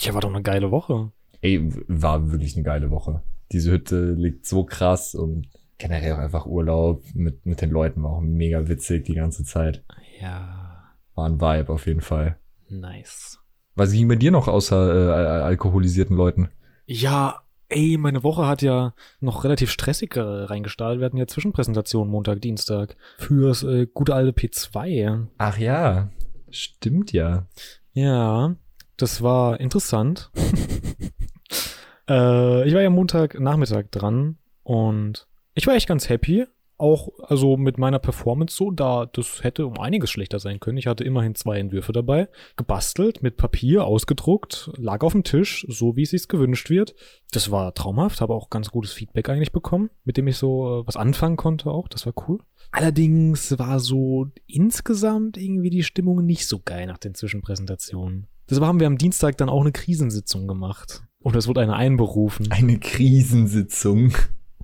Ja, 0.00 0.14
war 0.14 0.20
doch 0.20 0.30
eine 0.32 0.42
geile 0.42 0.70
Woche. 0.70 1.10
Ey, 1.40 1.70
war 1.88 2.30
wirklich 2.30 2.54
eine 2.56 2.64
geile 2.64 2.90
Woche. 2.90 3.22
Diese 3.52 3.70
Hütte 3.70 4.12
liegt 4.12 4.46
so 4.46 4.64
krass 4.64 5.14
und 5.14 5.48
generell 5.78 6.14
auch 6.14 6.18
einfach 6.18 6.46
Urlaub 6.46 7.02
mit, 7.14 7.44
mit 7.46 7.60
den 7.60 7.70
Leuten 7.70 8.02
war 8.02 8.12
auch 8.12 8.20
mega 8.20 8.66
witzig 8.68 9.04
die 9.04 9.14
ganze 9.14 9.44
Zeit. 9.44 9.84
Ja. 10.20 10.92
War 11.14 11.28
ein 11.28 11.40
Vibe 11.40 11.72
auf 11.72 11.86
jeden 11.86 12.00
Fall. 12.00 12.38
Nice. 12.68 13.38
Was 13.74 13.92
ging 13.92 14.08
bei 14.08 14.16
dir 14.16 14.30
noch 14.30 14.48
außer 14.48 14.76
äh, 15.08 15.12
al- 15.12 15.42
alkoholisierten 15.42 16.16
Leuten? 16.16 16.48
Ja, 16.86 17.42
Ey, 17.68 17.98
meine 17.98 18.22
Woche 18.22 18.46
hat 18.46 18.62
ja 18.62 18.94
noch 19.18 19.42
relativ 19.42 19.72
stressig 19.72 20.14
äh, 20.14 20.20
reingestartet. 20.20 21.00
Wir 21.00 21.06
hatten 21.06 21.16
ja 21.16 21.26
Zwischenpräsentation 21.26 22.06
Montag, 22.08 22.40
Dienstag 22.40 22.96
fürs 23.18 23.64
äh, 23.64 23.88
gute 23.92 24.14
alte 24.14 24.30
P2. 24.30 25.26
Ach 25.36 25.58
ja, 25.58 26.10
stimmt 26.48 27.10
ja. 27.12 27.48
Ja, 27.92 28.54
das 28.96 29.22
war 29.22 29.60
interessant. 29.60 30.30
äh, 32.08 32.68
ich 32.68 32.74
war 32.74 32.82
ja 32.82 32.90
Montag 32.90 33.38
Nachmittag 33.38 33.90
dran 33.92 34.38
und 34.62 35.26
ich 35.54 35.66
war 35.66 35.74
echt 35.74 35.88
ganz 35.88 36.08
happy. 36.08 36.46
Auch 36.78 37.08
also 37.22 37.56
mit 37.56 37.78
meiner 37.78 37.98
Performance 37.98 38.54
so, 38.54 38.70
da 38.70 39.06
das 39.06 39.42
hätte 39.42 39.66
um 39.66 39.78
einiges 39.78 40.10
schlechter 40.10 40.38
sein 40.38 40.60
können. 40.60 40.76
Ich 40.76 40.86
hatte 40.86 41.04
immerhin 41.04 41.34
zwei 41.34 41.58
Entwürfe 41.58 41.92
dabei, 41.92 42.28
gebastelt, 42.56 43.22
mit 43.22 43.38
Papier, 43.38 43.86
ausgedruckt, 43.86 44.70
lag 44.76 45.02
auf 45.02 45.12
dem 45.12 45.24
Tisch, 45.24 45.64
so 45.70 45.96
wie 45.96 46.02
es 46.02 46.10
sich 46.10 46.28
gewünscht 46.28 46.68
wird. 46.68 46.94
Das 47.32 47.50
war 47.50 47.72
traumhaft, 47.72 48.20
habe 48.20 48.34
auch 48.34 48.50
ganz 48.50 48.70
gutes 48.70 48.92
Feedback 48.92 49.30
eigentlich 49.30 49.52
bekommen, 49.52 49.88
mit 50.04 50.18
dem 50.18 50.26
ich 50.26 50.36
so 50.36 50.82
äh, 50.82 50.86
was 50.86 50.96
anfangen 50.96 51.38
konnte 51.38 51.70
auch. 51.70 51.88
Das 51.88 52.04
war 52.04 52.12
cool. 52.28 52.40
Allerdings 52.72 53.58
war 53.58 53.80
so 53.80 54.26
insgesamt 54.46 55.38
irgendwie 55.38 55.70
die 55.70 55.82
Stimmung 55.82 56.26
nicht 56.26 56.46
so 56.46 56.60
geil 56.62 56.86
nach 56.86 56.98
den 56.98 57.14
Zwischenpräsentationen. 57.14 58.26
Deshalb 58.48 58.66
haben 58.66 58.80
wir 58.80 58.86
am 58.86 58.98
Dienstag 58.98 59.36
dann 59.38 59.48
auch 59.48 59.60
eine 59.60 59.72
Krisensitzung 59.72 60.46
gemacht. 60.46 61.02
Und 61.20 61.34
es 61.34 61.48
wurde 61.48 61.60
eine 61.60 61.74
einberufen. 61.74 62.50
Eine 62.52 62.78
Krisensitzung. 62.78 64.12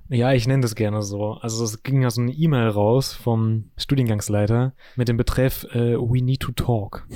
Ja, 0.08 0.32
ich 0.32 0.46
nenne 0.46 0.60
das 0.62 0.74
gerne 0.74 1.02
so. 1.02 1.32
Also 1.40 1.64
es 1.64 1.82
ging 1.82 2.02
ja 2.02 2.10
so 2.10 2.20
eine 2.20 2.32
E-Mail 2.32 2.68
raus 2.68 3.14
vom 3.14 3.70
Studiengangsleiter 3.76 4.74
mit 4.94 5.08
dem 5.08 5.16
Betreff 5.16 5.64
äh, 5.72 5.96
We 5.96 6.22
need 6.22 6.40
to 6.40 6.52
talk. 6.52 7.06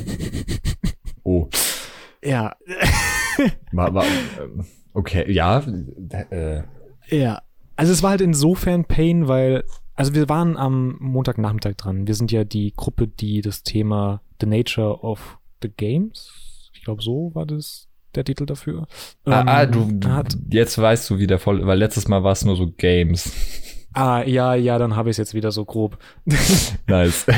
Oh. 1.22 1.48
Ja. 2.24 2.56
War, 3.72 3.92
war, 3.94 4.04
ähm, 4.40 4.64
okay, 4.94 5.30
ja. 5.30 5.62
Äh, 6.30 6.62
Ja. 7.10 7.42
Also 7.76 7.92
es 7.92 8.02
war 8.02 8.10
halt 8.10 8.22
insofern 8.22 8.86
Pain, 8.86 9.28
weil, 9.28 9.64
also 9.94 10.14
wir 10.14 10.28
waren 10.28 10.56
am 10.56 10.96
Montagnachmittag 10.98 11.74
dran. 11.74 12.06
Wir 12.06 12.14
sind 12.14 12.32
ja 12.32 12.44
die 12.44 12.72
Gruppe, 12.74 13.06
die 13.06 13.42
das 13.42 13.62
Thema 13.62 14.22
The 14.40 14.46
Nature 14.46 15.00
of 15.02 15.38
the 15.62 15.68
Games, 15.68 16.30
glaube 16.86 17.02
so 17.02 17.30
war 17.34 17.46
das 17.46 17.88
der 18.14 18.24
Titel 18.24 18.46
dafür. 18.46 18.86
ah, 19.26 19.40
ähm, 19.40 19.48
ah, 19.48 19.66
du, 19.66 19.92
du 19.92 20.08
hat. 20.08 20.36
jetzt 20.50 20.78
weißt 20.78 21.10
du 21.10 21.18
wieder 21.18 21.38
voll, 21.38 21.66
weil 21.66 21.78
letztes 21.78 22.08
Mal 22.08 22.24
war 22.24 22.32
es 22.32 22.44
nur 22.44 22.56
so 22.56 22.72
Games. 22.72 23.32
Ah, 23.98 24.22
ja, 24.26 24.54
ja, 24.54 24.76
dann 24.76 24.94
habe 24.94 25.08
ich 25.08 25.14
es 25.14 25.16
jetzt 25.16 25.32
wieder 25.32 25.50
so 25.52 25.64
grob. 25.64 25.96
nice. 26.86 27.24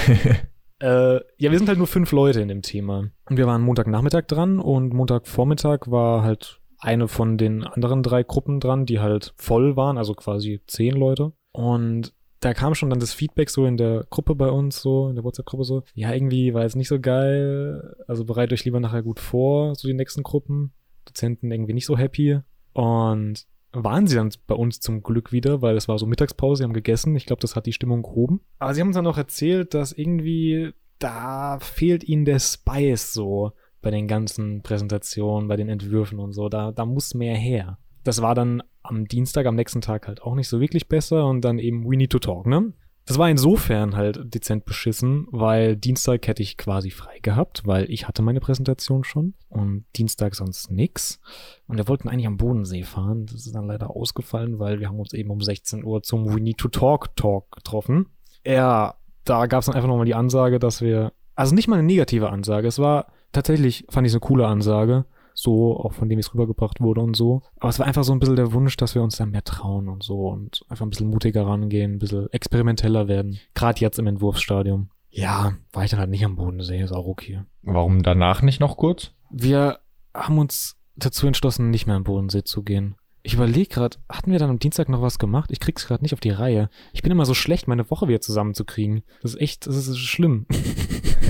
Äh, 0.81 1.17
ja, 1.39 1.51
wir 1.51 1.59
sind 1.59 1.69
halt 1.69 1.79
nur 1.79 1.89
fünf 1.89 2.13
Leute 2.13 2.41
in 2.41 2.47
dem 2.47 2.63
Thema. 2.63 3.11
Und 3.29 3.37
wir 3.37 3.49
waren 3.49 3.63
Montagnachmittag 3.63 4.27
dran 4.29 4.61
und 4.61 4.95
Montagvormittag 4.95 5.89
war 5.89 6.23
halt 6.23 6.61
eine 6.79 7.09
von 7.09 7.37
den 7.37 7.65
anderen 7.65 8.05
drei 8.05 8.23
Gruppen 8.23 8.61
dran, 8.61 8.87
die 8.87 9.01
halt 9.01 9.35
voll 9.37 9.77
waren, 9.77 9.99
also 9.99 10.15
quasi 10.15 10.61
zehn 10.69 10.95
Leute. 10.95 11.33
Und 11.51 12.15
da 12.41 12.55
kam 12.55 12.75
schon 12.75 12.91
dann 12.91 13.01
das 13.01 13.13
Feedback 13.13 13.51
so 13.51 13.67
in 13.67 13.77
der 13.77 14.07
Gruppe 14.11 14.35
bei 14.35 14.49
uns, 14.49 14.81
so 14.81 15.09
in 15.09 15.17
der 15.17 15.25
WhatsApp-Gruppe 15.25 15.65
so, 15.65 15.83
ja, 15.95 16.13
irgendwie 16.13 16.55
war 16.55 16.63
jetzt 16.63 16.77
nicht 16.77 16.89
so 16.89 17.01
geil, 17.01 17.97
also 18.07 18.25
bereitet 18.25 18.53
euch 18.53 18.65
lieber 18.65 18.81
nachher 18.81 19.03
gut 19.03 19.21
vor, 19.21 19.75
so 19.75 19.89
die 19.89 19.95
nächsten 19.95 20.23
Gruppen. 20.23 20.73
Dozenten 21.09 21.51
irgendwie 21.51 21.73
nicht 21.73 21.87
so 21.87 21.97
happy. 21.97 22.41
Und 22.73 23.47
waren 23.73 24.07
sie 24.07 24.17
dann 24.17 24.31
bei 24.47 24.55
uns 24.55 24.81
zum 24.81 25.03
Glück 25.03 25.33
wieder, 25.33 25.63
weil 25.63 25.77
es 25.77 25.89
war 25.89 25.99
so 25.99 26.07
Mittagspause, 26.07 26.59
sie 26.59 26.65
haben 26.65 26.73
gegessen. 26.73 27.17
Ich 27.17 27.27
glaube, 27.27 27.41
das 27.41 27.57
hat 27.57 27.67
die 27.67 27.73
Stimmung 27.73 28.03
gehoben. 28.03 28.41
Aber 28.59 28.75
sie 28.75 28.81
haben 28.81 28.89
uns 28.89 28.97
dann 28.97 29.05
noch 29.05 29.19
erzählt, 29.19 29.75
dass 29.75 29.93
irgendwie 29.93 30.73
da 30.99 31.59
fehlt 31.61 32.05
ihnen 32.05 32.25
der 32.25 32.39
Spice 32.39 33.13
so 33.13 33.53
bei 33.81 33.91
den 33.91 34.09
ganzen 34.09 34.63
Präsentationen, 34.63 35.49
bei 35.49 35.57
den 35.57 35.69
Entwürfen 35.69 36.19
und 36.19 36.33
so. 36.33 36.49
Da, 36.49 36.73
da 36.73 36.85
muss 36.85 37.15
mehr 37.15 37.37
her. 37.37 37.79
Das 38.05 38.23
war 38.23 38.35
dann 38.35 38.63
am 38.89 39.07
Dienstag, 39.07 39.47
am 39.47 39.55
nächsten 39.55 39.81
Tag 39.81 40.09
halt 40.09 40.23
auch 40.23 40.35
nicht 40.35 40.49
so 40.49 40.61
wirklich 40.61 40.89
besser 40.89 41.27
und 41.27 41.43
dann 41.43 41.59
eben 41.59 41.89
We 41.89 41.97
Need 41.97 42.11
to 42.11 42.19
Talk, 42.19 42.47
ne? 42.47 42.73
Das 43.09 43.17
war 43.17 43.31
insofern 43.31 43.97
halt 43.97 44.35
dezent 44.35 44.67
beschissen, 44.67 45.29
weil 45.31 45.77
Dienstag 45.77 46.29
hätte 46.29 46.43
ich 46.43 46.59
quasi 46.59 46.91
frei 46.91 47.21
gehabt, 47.23 47.67
weil 47.67 47.91
ich 47.91 48.07
hatte 48.07 48.21
meine 48.21 48.39
Präsentation 48.39 49.03
schon 49.03 49.33
und 49.49 49.87
Dienstag 49.97 50.35
sonst 50.35 50.71
nix. 50.71 51.19
Und 51.67 51.79
wir 51.79 51.89
wollten 51.89 52.11
eigentlich 52.11 52.27
am 52.27 52.37
Bodensee 52.37 52.83
fahren. 52.83 53.25
Das 53.25 53.47
ist 53.47 53.55
dann 53.55 53.67
leider 53.67 53.97
ausgefallen, 53.97 54.59
weil 54.59 54.79
wir 54.79 54.89
haben 54.89 55.01
uns 55.01 55.15
eben 55.15 55.31
um 55.31 55.41
16 55.41 55.85
Uhr 55.85 56.03
zum 56.03 56.35
We 56.35 56.41
Need 56.43 56.59
to 56.59 56.69
Talk 56.69 57.17
Talk 57.17 57.51
getroffen. 57.51 58.11
Ja, 58.45 58.97
da 59.25 59.47
gab 59.47 59.61
es 59.61 59.67
dann 59.67 59.75
einfach 59.75 59.89
nochmal 59.89 60.05
die 60.05 60.15
Ansage, 60.15 60.59
dass 60.59 60.83
wir, 60.83 61.15
also 61.35 61.55
nicht 61.55 61.67
mal 61.67 61.79
eine 61.79 61.87
negative 61.87 62.29
Ansage, 62.29 62.69
es 62.69 62.79
war 62.79 63.07
tatsächlich, 63.33 63.87
fand 63.89 64.07
ich 64.07 64.11
es 64.11 64.17
eine 64.17 64.27
coole 64.27 64.47
Ansage, 64.47 65.07
so, 65.39 65.79
auch 65.79 65.93
von 65.93 66.09
dem 66.09 66.19
es 66.19 66.35
rübergebracht 66.35 66.81
wurde 66.81 67.01
und 67.01 67.17
so. 67.17 67.43
Aber 67.61 67.69
es 67.69 67.79
war 67.79 67.87
einfach 67.87 68.03
so 68.03 68.13
ein 68.13 68.19
bisschen 68.19 68.35
der 68.35 68.53
Wunsch, 68.53 68.77
dass 68.77 68.97
wir 68.97 69.03
uns 69.03 69.17
dann 69.17 69.31
mehr 69.31 69.45
trauen 69.45 69.89
und 69.89 70.03
so 70.03 70.29
und 70.29 70.65
einfach 70.69 70.85
ein 70.85 70.91
bisschen 70.91 71.11
mutiger 71.11 71.47
rangehen, 71.47 71.93
ein 71.93 71.99
bisschen 72.01 72.29
experimenteller 72.33 73.07
werden. 73.07 73.39
Gerade 73.55 73.81
jetzt 73.81 74.01
im 74.01 74.09
Entwurfsstadium. 74.09 74.91
Ja, 75.11 75.53
war 75.73 75.85
ich 75.85 75.93
dann 75.93 76.01
halt 76.01 76.11
nicht 76.11 76.25
am 76.25 76.35
Bodensee, 76.35 76.83
ist 76.83 76.93
auch 76.93 77.07
okay. 77.07 77.43
Warum 77.63 78.03
danach 78.03 78.43
nicht 78.43 78.59
noch 78.59 78.77
kurz? 78.77 79.13
Wir 79.31 79.79
haben 80.13 80.39
uns 80.39 80.77
dazu 80.97 81.29
entschlossen, 81.29 81.71
nicht 81.71 81.87
mehr 81.87 81.97
am 81.97 82.05
Bodensee 82.05 82.43
zu 82.43 82.65
gehen. 82.65 82.97
Ich 83.23 83.35
überlege 83.35 83.69
gerade, 83.69 83.99
hatten 84.09 84.33
wir 84.33 84.41
dann 84.41 84.51
am 84.51 84.59
Dienstag 84.59 84.89
noch 84.89 85.03
was 85.03 85.21
gemacht? 85.21 85.51
Ich 85.53 85.61
krieg's 85.61 85.87
gerade 85.87 86.03
nicht 86.03 86.15
auf 86.15 86.21
die 86.21 86.31
Reihe. 86.31 86.69
Ich 86.93 87.03
bin 87.03 87.13
immer 87.13 87.27
so 87.27 87.35
schlecht, 87.35 87.69
meine 87.69 87.89
Woche 87.91 88.09
wieder 88.09 88.21
zusammenzukriegen. 88.21 89.03
Das 89.23 89.35
ist 89.35 89.41
echt, 89.41 89.67
das 89.69 89.77
ist 89.87 89.99
schlimm. 89.99 90.47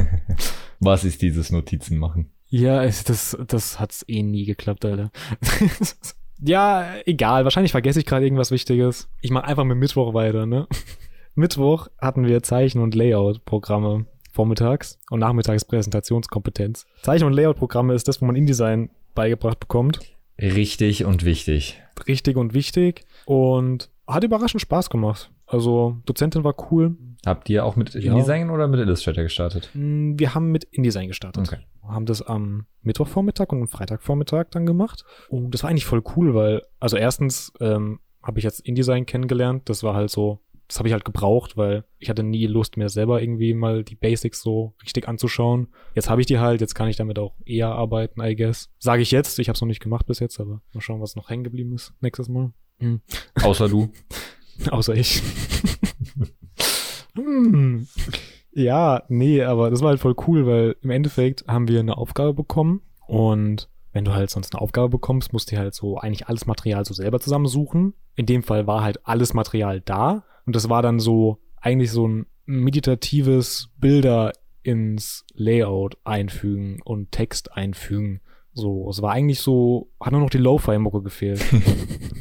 Was 0.81 1.05
ist 1.05 1.23
dieses 1.23 1.51
Notizen 1.51 1.99
machen? 1.99 2.31
Ja, 2.51 2.85
das, 2.85 3.37
das 3.47 3.79
hat's 3.79 4.05
eh 4.09 4.23
nie 4.23 4.45
geklappt, 4.45 4.85
Alter. 4.85 5.11
ja, 6.41 6.95
egal. 7.05 7.45
Wahrscheinlich 7.45 7.73
vergesse 7.73 8.01
ich 8.01 8.07
gerade 8.07 8.25
irgendwas 8.25 8.51
Wichtiges. 8.51 9.09
Ich 9.21 9.31
mache 9.31 9.47
einfach 9.47 9.65
mit 9.65 9.77
Mittwoch 9.77 10.15
weiter, 10.15 10.47
ne? 10.47 10.67
Mittwoch 11.35 11.89
hatten 12.01 12.27
wir 12.27 12.43
Zeichen- 12.43 12.81
und 12.81 12.95
Layout-Programme 12.95 14.07
vormittags 14.33 14.99
und 15.11 15.21
nachmittags 15.21 15.65
Präsentationskompetenz. 15.65 16.87
Zeichen- 17.03 17.27
und 17.27 17.33
Layout-Programme 17.33 17.95
ist 17.95 18.09
das, 18.09 18.21
wo 18.21 18.27
man 18.27 18.37
InDesign 18.37 18.91
beigebracht 19.15 19.61
bekommt. 19.61 20.01
Richtig 20.41 21.05
und 21.05 21.25
wichtig. 21.25 21.81
Richtig 22.07 22.37
und 22.37 22.55
wichtig. 22.55 23.05
Und 23.25 23.91
hat 24.07 24.25
überraschend 24.25 24.63
Spaß 24.63 24.91
gemacht. 24.91 25.31
Also, 25.49 25.97
Dozentin 26.07 26.45
war 26.45 26.55
cool. 26.71 26.97
Habt 27.27 27.49
ihr 27.51 27.65
auch 27.65 27.75
mit 27.75 27.95
Ja. 27.95 28.13
InDesign 28.13 28.51
oder 28.51 28.69
mit 28.69 28.81
Illustrator 28.81 29.25
gestartet? 29.25 29.71
Mm, 29.75 30.19
Wir 30.19 30.35
haben 30.35 30.51
mit 30.53 30.65
InDesign 30.65 31.09
gestartet. 31.09 31.49
Okay. 31.49 31.63
Haben 31.83 32.07
das 32.07 32.23
am 32.23 32.67
Mittwochvormittag 32.83 33.49
und 33.51 33.63
am 33.63 33.69
Freitagvormittag 33.69 34.47
dann 34.51 34.67
gemacht. 34.67 35.05
Und 35.29 35.53
das 35.53 35.63
war 35.63 35.71
eigentlich 35.71 35.87
voll 35.87 36.03
cool, 36.17 36.35
weil, 36.35 36.63
also 36.81 36.97
erstens 36.97 37.53
ähm, 37.61 37.99
habe 38.23 38.39
ich 38.39 38.45
jetzt 38.45 38.61
InDesign 38.61 39.07
kennengelernt. 39.07 39.69
Das 39.69 39.83
war 39.83 39.95
halt 39.95 40.11
so, 40.11 40.41
das 40.69 40.79
habe 40.79 40.89
ich 40.89 40.93
halt 40.93 41.07
gebraucht, 41.07 41.57
weil 41.57 41.85
ich 41.99 42.11
hatte 42.11 42.23
nie 42.23 42.47
Lust 42.47 42.77
mehr 42.77 42.91
selber 42.91 43.23
irgendwie 43.23 43.55
mal 43.55 43.85
die 43.85 43.95
Basics 43.97 44.43
so 44.43 44.75
richtig 44.83 45.09
anzuschauen. 45.09 45.69
Jetzt 45.95 46.11
habe 46.11 46.21
ich 46.21 46.27
die 46.27 46.39
halt, 46.39 46.61
jetzt 46.61 46.75
kann 46.75 46.89
ich 46.89 46.97
damit 46.97 47.19
auch 47.19 47.35
eher 47.47 47.69
arbeiten, 47.69 48.21
I 48.21 48.37
guess. 48.37 48.71
Sage 48.79 49.01
ich 49.03 49.11
jetzt, 49.11 49.39
ich 49.39 49.49
habe 49.49 49.55
es 49.55 49.61
noch 49.63 49.69
nicht 49.69 49.81
gemacht 49.81 50.07
bis 50.07 50.19
jetzt, 50.21 50.39
aber 50.41 50.61
mal 50.75 50.81
schauen, 50.83 51.01
was 51.01 51.17
noch 51.17 51.31
hängen 51.31 51.43
geblieben 51.45 51.73
ist 51.75 51.95
nächstes 52.01 52.29
Mal. 52.29 52.53
Hm. 52.81 53.01
Außer 53.43 53.69
du. 53.69 53.89
Außer 54.71 54.94
ich. 54.94 55.23
hm. 57.14 57.87
Ja, 58.53 59.03
nee, 59.09 59.42
aber 59.42 59.71
das 59.71 59.83
war 59.83 59.90
halt 59.90 60.01
voll 60.01 60.16
cool, 60.27 60.47
weil 60.47 60.77
im 60.83 60.90
Endeffekt 60.90 61.44
haben 61.47 61.68
wir 61.68 61.81
eine 61.81 61.97
Aufgabe 61.97 62.35
bekommen 62.35 62.83
und 63.07 63.68
wenn 63.92 64.05
du 64.05 64.14
halt 64.14 64.31
sonst 64.31 64.55
eine 64.55 64.61
Aufgabe 64.61 64.88
bekommst, 64.88 65.33
musst 65.33 65.51
du 65.51 65.57
halt 65.57 65.75
so 65.75 65.99
eigentlich 65.99 66.29
alles 66.29 66.47
Material 66.47 66.85
so 66.85 66.94
selber 66.94 67.21
zusammensuchen. 67.21 67.94
In 68.16 68.27
dem 68.27 68.42
Fall 68.42 68.66
war 68.66 68.83
halt 68.83 69.07
alles 69.07 69.33
Material 69.33 69.81
da 69.81 70.25
und 70.47 70.57
das 70.57 70.68
war 70.68 70.83
dann 70.83 70.99
so 71.01 71.38
eigentlich 71.61 71.90
so 71.90 72.07
ein 72.07 72.27
meditatives 72.47 73.71
Bilder 73.79 74.33
ins 74.62 75.25
Layout 75.35 75.97
einfügen 76.05 76.81
und 76.85 77.12
Text 77.12 77.53
einfügen. 77.53 78.21
So, 78.55 78.90
es 78.90 79.01
war 79.03 79.12
eigentlich 79.12 79.40
so, 79.40 79.90
hat 80.01 80.12
nur 80.12 80.21
noch 80.21 80.31
die 80.31 80.38
Lo-Fi-Mucke 80.38 81.03
gefehlt. 81.03 81.44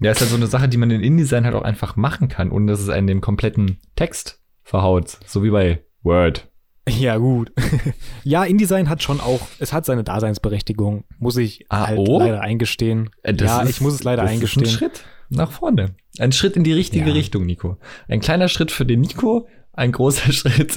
Ja, 0.00 0.10
ist 0.10 0.20
halt 0.20 0.30
so 0.30 0.36
eine 0.36 0.46
Sache, 0.46 0.68
die 0.68 0.76
man 0.76 0.90
in 0.90 1.00
InDesign 1.02 1.44
halt 1.44 1.54
auch 1.54 1.62
einfach 1.62 1.96
machen 1.96 2.28
kann, 2.28 2.50
ohne 2.50 2.70
dass 2.72 2.80
es 2.80 2.88
einen 2.88 3.06
den 3.06 3.20
kompletten 3.20 3.78
Text 3.96 4.40
verhaut. 4.62 5.18
So 5.26 5.42
wie 5.42 5.50
bei 5.50 5.84
Word. 6.02 6.48
Ja, 6.88 7.16
gut. 7.16 7.50
ja, 8.24 8.44
InDesign 8.44 8.88
hat 8.88 9.02
schon 9.02 9.20
auch, 9.20 9.40
es 9.58 9.72
hat 9.72 9.84
seine 9.86 10.04
Daseinsberechtigung, 10.04 11.04
muss 11.18 11.36
ich 11.36 11.66
Ah, 11.68 11.88
halt 11.88 11.98
oh? 11.98 12.18
leider 12.20 12.40
eingestehen. 12.42 13.10
Äh, 13.22 13.34
ja, 13.40 13.62
ist- 13.62 13.70
ich 13.70 13.80
muss 13.80 13.94
es 13.94 14.04
leider 14.04 14.22
das 14.22 14.30
eingestehen. 14.30 14.64
Ist 14.64 14.72
ein 14.74 14.78
Schritt 14.78 15.04
nach 15.28 15.50
vorne. 15.50 15.96
Ein 16.18 16.30
Schritt 16.32 16.56
in 16.56 16.62
die 16.64 16.72
richtige 16.72 17.08
Ja. 17.08 17.12
Richtung, 17.14 17.44
Nico. 17.46 17.78
Ein 18.08 18.20
kleiner 18.20 18.48
Schritt 18.48 18.70
für 18.70 18.86
den 18.86 19.00
Nico, 19.00 19.48
ein 19.72 19.90
großer 19.92 20.30
Schritt 20.32 20.72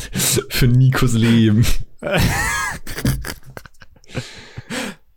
für 0.50 0.68
Nikos 0.68 1.14
Leben. 1.14 1.66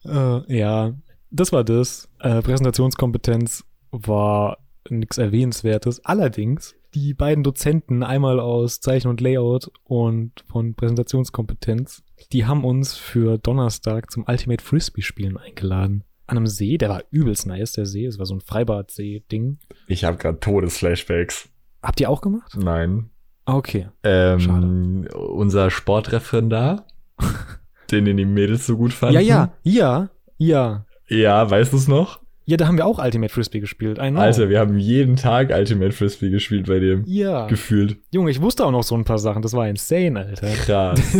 Äh, 0.04 0.58
ja, 0.58 0.92
das 1.30 1.52
war 1.52 1.64
das. 1.64 2.08
Äh, 2.20 2.42
Präsentationskompetenz 2.42 3.64
war 3.92 4.58
nichts 4.90 5.18
Erwähnenswertes. 5.18 6.04
Allerdings, 6.04 6.74
die 6.94 7.14
beiden 7.14 7.44
Dozenten, 7.44 8.02
einmal 8.02 8.40
aus 8.40 8.80
Zeichen 8.80 9.08
und 9.08 9.20
Layout 9.20 9.70
und 9.84 10.32
von 10.50 10.74
Präsentationskompetenz, 10.74 12.02
die 12.32 12.46
haben 12.46 12.64
uns 12.64 12.96
für 12.96 13.38
Donnerstag 13.38 14.10
zum 14.10 14.24
Ultimate 14.26 14.62
Frisbee 14.64 15.02
spielen 15.02 15.36
eingeladen. 15.36 16.04
an 16.26 16.38
einem 16.38 16.46
See, 16.46 16.78
der 16.78 16.88
war 16.88 17.02
übelst 17.10 17.46
nice, 17.46 17.72
der 17.72 17.84
See. 17.86 18.06
Es 18.06 18.18
war 18.18 18.26
so 18.26 18.34
ein 18.34 18.40
Freibad-See-Ding. 18.40 19.58
Ich 19.86 20.04
habe 20.04 20.16
gerade 20.16 20.40
Todesflashbacks. 20.40 21.48
Habt 21.82 22.00
ihr 22.00 22.08
auch 22.08 22.22
gemacht? 22.22 22.56
Nein. 22.56 23.10
Ah, 23.44 23.56
okay. 23.56 23.88
Ähm, 24.02 25.06
unser 25.14 25.70
Sportreferendar, 25.70 26.86
den 27.90 28.04
den 28.04 28.16
die 28.16 28.24
Mädels 28.24 28.66
so 28.66 28.76
gut 28.76 28.92
fanden. 28.92 29.14
Ja, 29.16 29.20
ja, 29.20 29.52
ja, 29.62 30.10
ja. 30.38 30.86
Ja, 31.08 31.50
weißt 31.50 31.72
du 31.72 31.76
es 31.76 31.88
noch? 31.88 32.21
Ja, 32.44 32.56
da 32.56 32.66
haben 32.66 32.76
wir 32.76 32.86
auch 32.86 32.98
Ultimate 32.98 33.32
Frisbee 33.32 33.60
gespielt. 33.60 33.98
I 33.98 34.10
know. 34.10 34.20
Alter, 34.20 34.48
wir 34.48 34.58
haben 34.58 34.78
jeden 34.78 35.16
Tag 35.16 35.50
Ultimate 35.50 35.92
Frisbee 35.92 36.30
gespielt 36.30 36.66
bei 36.66 36.78
dem. 36.80 37.04
ja. 37.06 37.46
Gefühlt. 37.46 37.98
Junge, 38.12 38.30
ich 38.30 38.40
wusste 38.42 38.64
auch 38.66 38.70
noch 38.72 38.82
so 38.82 38.96
ein 38.96 39.04
paar 39.04 39.18
Sachen. 39.18 39.42
Das 39.42 39.52
war 39.52 39.68
insane, 39.68 40.18
Alter. 40.18 40.48
Krass. 40.48 41.00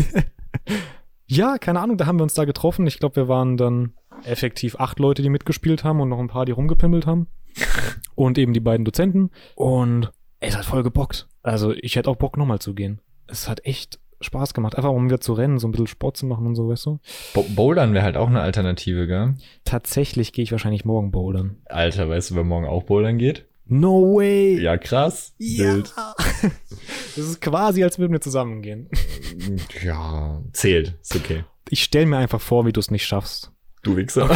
Ja, 1.27 1.57
keine 1.57 1.81
Ahnung, 1.81 1.97
da 1.97 2.05
haben 2.07 2.19
wir 2.19 2.25
uns 2.25 2.35
da 2.35 2.45
getroffen. 2.45 2.87
Ich 2.87 2.99
glaube, 2.99 3.17
wir 3.17 3.27
waren 3.29 3.57
dann 3.57 3.95
effektiv 4.25 4.77
acht 4.79 4.99
Leute, 4.99 5.23
die 5.23 5.31
mitgespielt 5.31 5.83
haben 5.83 6.01
und 6.01 6.11
noch 6.11 6.19
ein 6.19 6.29
paar, 6.29 6.45
die 6.45 6.53
rumgepimmelt 6.53 7.07
haben. 7.07 7.27
und 8.15 8.37
eben 8.37 8.53
die 8.53 8.61
beiden 8.61 8.85
Dozenten. 8.85 9.31
Und 9.55 10.13
es 10.41 10.57
hat 10.57 10.67
voll 10.67 10.83
gebockt. 10.83 11.29
Also 11.43 11.73
ich 11.73 11.97
hätte 11.97 12.11
auch 12.11 12.17
Bock, 12.17 12.37
nochmal 12.37 12.59
zu 12.59 12.75
gehen. 12.75 13.01
Es 13.29 13.49
hat 13.49 13.65
echt 13.65 13.99
Spaß 14.25 14.55
gemacht. 14.55 14.77
Einfach 14.77 14.91
um 14.91 15.07
wieder 15.07 15.21
zu 15.21 15.33
rennen, 15.33 15.59
so 15.59 15.69
ein 15.69 15.73
bisschen 15.73 15.87
Sport 15.87 16.17
zu 16.17 16.27
machen 16.27 16.47
und 16.47 16.55
so, 16.55 16.69
weißt 16.69 16.87
du? 16.87 16.99
Bo 17.35 17.45
Bouldern 17.55 17.95
wäre 17.95 18.05
halt 18.05 18.17
auch 18.17 18.29
eine 18.29 18.41
Alternative, 18.41 19.07
gell? 19.07 19.35
Tatsächlich 19.65 20.33
gehe 20.33 20.43
ich 20.43 20.53
wahrscheinlich 20.53 20.85
morgen 20.85 21.11
bouldern. 21.11 21.57
Alter, 21.67 22.09
weißt 22.09 22.31
du, 22.31 22.35
wer 22.37 22.45
morgen 22.45 22.67
auch 22.67 22.85
bouldern 22.85 23.19
geht? 23.19 23.47
No 23.67 24.17
way! 24.17 24.61
Ja, 24.61 24.77
krass. 24.77 25.35
Wild. 25.39 25.93
Das 27.15 27.27
ist 27.27 27.43
quasi, 27.43 27.85
als 27.85 27.99
würden 27.99 28.13
wir 28.13 28.21
zusammengehen. 28.21 28.89
Ja, 29.85 30.41
zählt. 30.53 30.95
Ist 31.03 31.17
okay. 31.17 31.45
Ich 31.69 31.83
stell 31.83 32.07
mir 32.07 32.17
einfach 32.17 32.41
vor, 32.41 32.67
wie 32.67 32.73
du 32.73 32.81
es 32.81 32.91
nicht 32.91 33.07
schaffst. 33.07 33.53
Du 33.83 33.97
Wichser. 33.97 34.31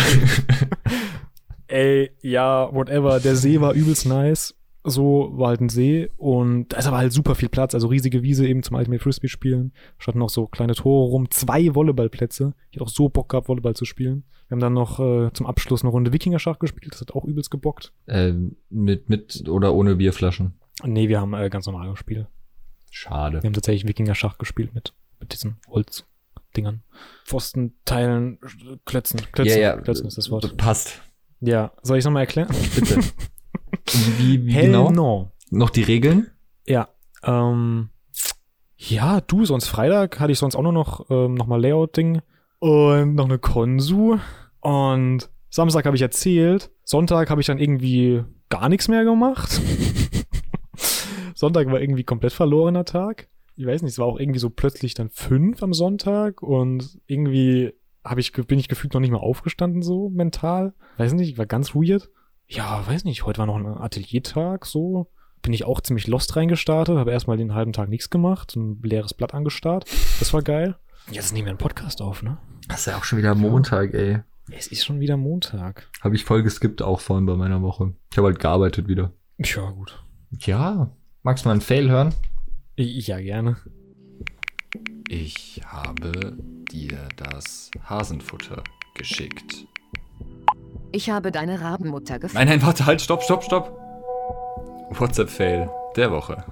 Ey, 1.69 2.11
ja, 2.21 2.69
whatever. 2.73 3.21
Der 3.21 3.37
See 3.37 3.61
war 3.61 3.73
übelst 3.73 4.07
nice. 4.07 4.55
So 4.89 5.33
war 5.33 5.49
halt 5.49 5.61
ein 5.61 5.69
See 5.69 6.09
und 6.17 6.73
da 6.73 6.79
ist 6.79 6.87
aber 6.87 6.99
halt 6.99 7.13
super 7.13 7.35
viel 7.35 7.49
Platz, 7.49 7.75
also 7.75 7.89
riesige 7.89 8.23
Wiese 8.23 8.47
eben 8.47 8.63
zum 8.63 8.77
Ultimate 8.77 9.03
Frisbee 9.03 9.29
spielen. 9.29 9.73
Standen 9.99 10.21
noch 10.21 10.31
so 10.31 10.47
kleine 10.47 10.75
Tore 10.75 11.11
rum, 11.11 11.31
zwei 11.31 11.75
Volleyballplätze. 11.75 12.55
Ich 12.71 12.77
hätte 12.77 12.85
auch 12.85 12.89
so 12.89 13.09
Bock 13.09 13.29
gehabt, 13.29 13.49
Volleyball 13.49 13.75
zu 13.75 13.85
spielen. 13.85 14.25
Wir 14.49 14.55
haben 14.55 14.61
dann 14.61 14.75
noch 14.75 15.01
äh, 15.01 15.33
zum 15.33 15.47
Abschluss 15.47 15.83
eine 15.83 15.91
Runde 15.91 16.13
Wikingerschach 16.13 16.61
gespielt, 16.61 16.93
das 16.93 17.01
hat 17.01 17.13
auch 17.13 17.25
übelst 17.25 17.51
gebockt. 17.51 17.93
ähm, 18.07 18.57
mit, 18.71 19.09
mit 19.09 19.49
oder 19.49 19.75
ohne 19.75 19.97
Bierflaschen? 19.97 20.55
Nee, 20.85 21.09
wir 21.09 21.21
haben 21.21 21.35
äh, 21.35 21.51
ganz 21.51 21.67
normal 21.67 21.91
gespielt. 21.91 22.29
Schade. 22.91 23.43
Wir 23.43 23.49
haben 23.49 23.55
tatsächlich 23.55 23.89
Wikinger-Schach 23.89 24.39
gespielt 24.39 24.73
mit, 24.75 24.95
mit 25.21 25.33
diesen 25.33 25.57
Holzdingern. 25.69 26.83
Pfosten, 27.25 27.75
Teilen, 27.85 28.39
Klötzen. 28.85 29.21
Klötzen, 29.33 29.83
Klötzen 29.83 30.07
ist 30.07 30.17
das 30.17 30.31
Wort. 30.31 30.57
Passt. 30.57 31.03
Ja, 31.41 31.73
soll 31.83 31.97
ich 31.97 32.03
es 32.03 32.05
nochmal 32.05 32.23
erklären? 32.23 32.55
Bitte. 32.75 33.01
wie, 34.19 34.47
wie 34.47 34.53
Hell 34.53 34.67
genau? 34.67 34.91
no. 34.91 35.33
Noch 35.51 35.71
die 35.71 35.83
Regeln? 35.83 36.31
Ja, 36.67 36.89
ähm, 37.23 37.91
ja, 38.77 39.21
du, 39.21 39.45
sonst 39.45 39.69
Freitag 39.69 40.21
hatte 40.21 40.33
ich 40.33 40.39
sonst 40.39 40.57
auch 40.57 40.63
nur 40.63 40.73
noch, 40.73 41.11
ähm, 41.11 41.35
noch 41.35 41.47
mal 41.47 41.61
Layout-Ding 41.61 42.21
und 42.59 43.15
noch 43.15 43.25
eine 43.25 43.39
Konsu 43.39 44.19
und 44.61 45.31
Samstag 45.51 45.87
habe 45.87 45.97
ich 45.97 46.03
erzählt, 46.03 46.71
Sonntag 46.85 47.31
habe 47.31 47.41
ich 47.41 47.47
dann 47.47 47.59
irgendwie 47.59 48.25
gar 48.49 48.69
nichts 48.69 48.89
mehr 48.89 49.05
gemacht. 49.05 49.61
Sonntag 51.35 51.71
war 51.71 51.81
irgendwie 51.81 52.05
komplett 52.05 52.33
verlorener 52.33 52.85
Tag. 52.85 53.29
Ich 53.57 53.67
weiß 53.67 53.83
nicht, 53.83 53.93
es 53.93 53.99
war 53.99 54.07
auch 54.07 54.19
irgendwie 54.19 54.39
so 54.39 54.51
plötzlich 54.51 54.95
dann 54.95 55.09
fünf 55.09 55.63
am 55.63 55.73
Sonntag 55.73 56.43
und 56.43 56.99
irgendwie 57.07 57.73
ich, 58.17 58.33
bin 58.33 58.59
ich 58.59 58.69
gefühlt 58.69 58.95
noch 58.95 59.01
nicht 59.01 59.11
mal 59.11 59.19
aufgestanden 59.19 59.83
so 59.83 60.11
mental. 60.11 60.75
Weiß 60.99 61.13
nicht, 61.15 61.39
war 61.39 61.47
ganz 61.47 61.75
weird. 61.75 62.11
Ja, 62.49 62.87
weiß 62.87 63.05
nicht, 63.05 63.27
heute 63.27 63.39
war 63.39 63.47
noch 63.47 63.57
ein 63.57 63.67
Ateliertag 63.67 64.67
so. 64.67 65.11
Bin 65.43 65.53
ich 65.53 65.65
auch 65.65 65.81
ziemlich 65.81 66.07
lost 66.07 66.37
reingestartet, 66.37 66.97
habe 66.97 67.11
erstmal 67.11 67.37
den 67.37 67.55
halben 67.55 67.73
Tag 67.73 67.89
nichts 67.89 68.11
gemacht, 68.11 68.57
ein 68.57 68.81
leeres 68.83 69.15
Blatt 69.15 69.35
angestarrt. 69.35 69.85
Das 70.19 70.33
war 70.33 70.43
geil. 70.43 70.77
Jetzt 71.11 71.33
nehmen 71.33 71.47
wir 71.47 71.51
einen 71.51 71.59
Podcast 71.59 72.01
auf, 72.03 72.23
ne? 72.23 72.39
Das 72.69 72.81
ist 72.81 72.87
ja 72.87 72.97
auch 72.97 73.05
schon 73.05 73.19
wieder 73.19 73.35
Montag, 73.35 73.95
ey. 73.95 74.21
Es 74.51 74.69
ist 74.69 74.85
schon 74.85 75.01
wieder 75.01 75.17
Montag. 75.17 75.89
Habe 76.01 76.15
ich 76.15 76.25
voll 76.25 76.43
geskippt 76.43 76.83
auch 76.83 77.01
vorhin 77.01 77.27
bei 77.27 77.35
meiner 77.35 77.63
Woche. 77.63 77.95
Ich 78.13 78.19
habe 78.19 78.29
halt 78.29 78.39
gearbeitet 78.39 78.89
wieder. 78.89 79.13
Ja, 79.39 79.71
gut. 79.71 80.03
Ja. 80.31 80.91
Magst 81.23 81.45
du 81.45 81.49
mal 81.49 81.53
einen 81.53 81.61
Fail 81.61 81.91
hören? 81.91 82.15
Ja, 82.77 83.19
gerne. 83.21 83.57
Ich 85.09 85.61
habe 85.67 86.37
dir 86.71 87.09
das 87.17 87.71
Hasenfutter 87.85 88.63
geschickt. 88.95 89.67
Ich 90.93 91.11
habe 91.11 91.33
deine 91.33 91.61
Rabenmutter 91.61 92.19
gefunden. 92.19 92.47
Nein, 92.47 92.59
nein, 92.59 92.67
warte, 92.67 92.87
halt, 92.87 93.01
stopp, 93.01 93.23
stopp, 93.23 93.45
stopp. 93.45 93.77
WhatsApp-Fail 94.91 95.69
der 95.97 96.11
Woche. 96.11 96.45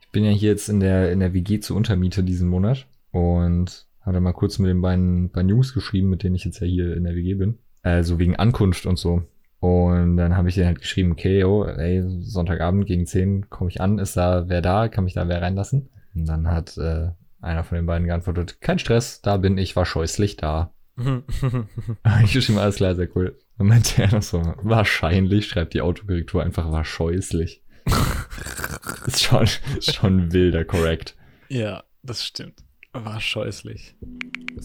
Ich 0.00 0.10
bin 0.10 0.24
ja 0.24 0.30
hier 0.30 0.50
jetzt 0.50 0.68
in 0.68 0.80
der, 0.80 1.10
in 1.10 1.20
der 1.20 1.32
WG 1.32 1.60
zur 1.60 1.76
Untermiete 1.76 2.22
diesen 2.22 2.48
Monat 2.48 2.86
und 3.10 3.86
habe 4.02 4.20
mal 4.20 4.32
kurz 4.32 4.58
mit 4.58 4.68
den 4.68 4.82
beiden, 4.82 5.30
beiden 5.30 5.48
Jungs 5.48 5.72
geschrieben, 5.72 6.10
mit 6.10 6.22
denen 6.22 6.34
ich 6.34 6.44
jetzt 6.44 6.60
ja 6.60 6.66
hier 6.66 6.96
in 6.96 7.04
der 7.04 7.14
WG 7.14 7.34
bin. 7.34 7.58
Also 7.82 8.18
wegen 8.18 8.36
Ankunft 8.36 8.86
und 8.86 8.98
so. 8.98 9.22
Und 9.60 10.18
dann 10.18 10.36
habe 10.36 10.50
ich 10.50 10.56
denen 10.56 10.66
halt 10.66 10.80
geschrieben, 10.80 11.12
okay, 11.12 11.40
yo, 11.40 11.64
ey, 11.64 12.04
Sonntagabend 12.20 12.86
gegen 12.86 13.06
10 13.06 13.48
komme 13.48 13.70
ich 13.70 13.80
an, 13.80 13.98
ist 13.98 14.16
da 14.16 14.48
wer 14.48 14.60
da, 14.60 14.88
kann 14.88 15.04
mich 15.04 15.14
da 15.14 15.26
wer 15.26 15.40
reinlassen? 15.40 15.88
Und 16.14 16.26
dann 16.26 16.48
hat 16.48 16.76
äh, 16.76 17.08
einer 17.40 17.64
von 17.64 17.76
den 17.76 17.86
beiden 17.86 18.06
geantwortet, 18.06 18.60
kein 18.60 18.78
Stress, 18.78 19.22
da 19.22 19.38
bin 19.38 19.56
ich, 19.56 19.74
war 19.74 19.86
scheußlich 19.86 20.36
da. 20.36 20.73
ich 22.24 22.32
geschrieben, 22.32 22.58
alles 22.58 22.76
klar, 22.76 22.94
sehr 22.94 23.08
cool. 23.16 23.38
Und 23.58 23.68
meinte 23.68 24.02
er 24.02 24.12
noch 24.12 24.22
so, 24.22 24.54
wahrscheinlich 24.62 25.48
schreibt 25.48 25.74
die 25.74 25.80
Autokorrektur 25.80 26.42
einfach 26.42 26.70
war 26.70 26.84
scheußlich. 26.84 27.62
ist 29.06 29.22
schon, 29.22 29.46
schon 29.80 30.32
wilder, 30.32 30.64
korrekt. 30.64 31.16
ja, 31.48 31.84
das 32.02 32.24
stimmt. 32.24 32.64
War 32.92 33.20
scheußlich. 33.20 33.96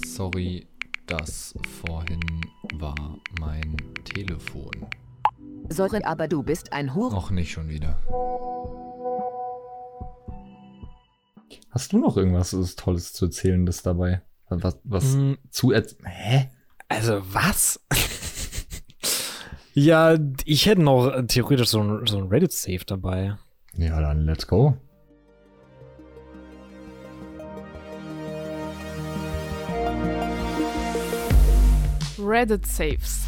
Sorry, 0.05 0.67
das 1.07 1.55
vorhin 1.81 2.21
war 2.75 3.17
mein 3.39 3.75
Telefon. 4.03 4.85
Sorry, 5.69 6.03
aber 6.03 6.27
du 6.27 6.43
bist 6.43 6.71
ein 6.71 6.93
Hure. 6.93 7.13
Noch 7.13 7.31
nicht 7.31 7.51
schon 7.51 7.69
wieder. 7.69 7.99
Hast 11.71 11.93
du 11.93 11.97
noch 11.97 12.17
irgendwas 12.17 12.51
Tolles 12.75 13.13
zu 13.13 13.25
erzählen, 13.25 13.65
das 13.65 13.81
dabei? 13.81 14.21
Was, 14.49 14.79
was 14.83 15.03
Mm, 15.15 15.33
zu 15.51 15.71
Hä? 15.71 16.49
Also, 16.87 17.21
was? 17.31 17.79
ja, 19.75 20.17
ich 20.43 20.65
hätte 20.65 20.81
noch 20.81 21.07
äh, 21.13 21.23
theoretisch 21.27 21.69
so 21.69 21.81
ein, 21.81 22.07
so 22.07 22.17
ein 22.17 22.27
Reddit-Safe 22.27 22.83
dabei. 22.85 23.37
Ja, 23.77 24.01
dann 24.01 24.25
let's 24.25 24.47
go. 24.47 24.75
Reddit 32.17 32.65
Saves. 32.65 33.21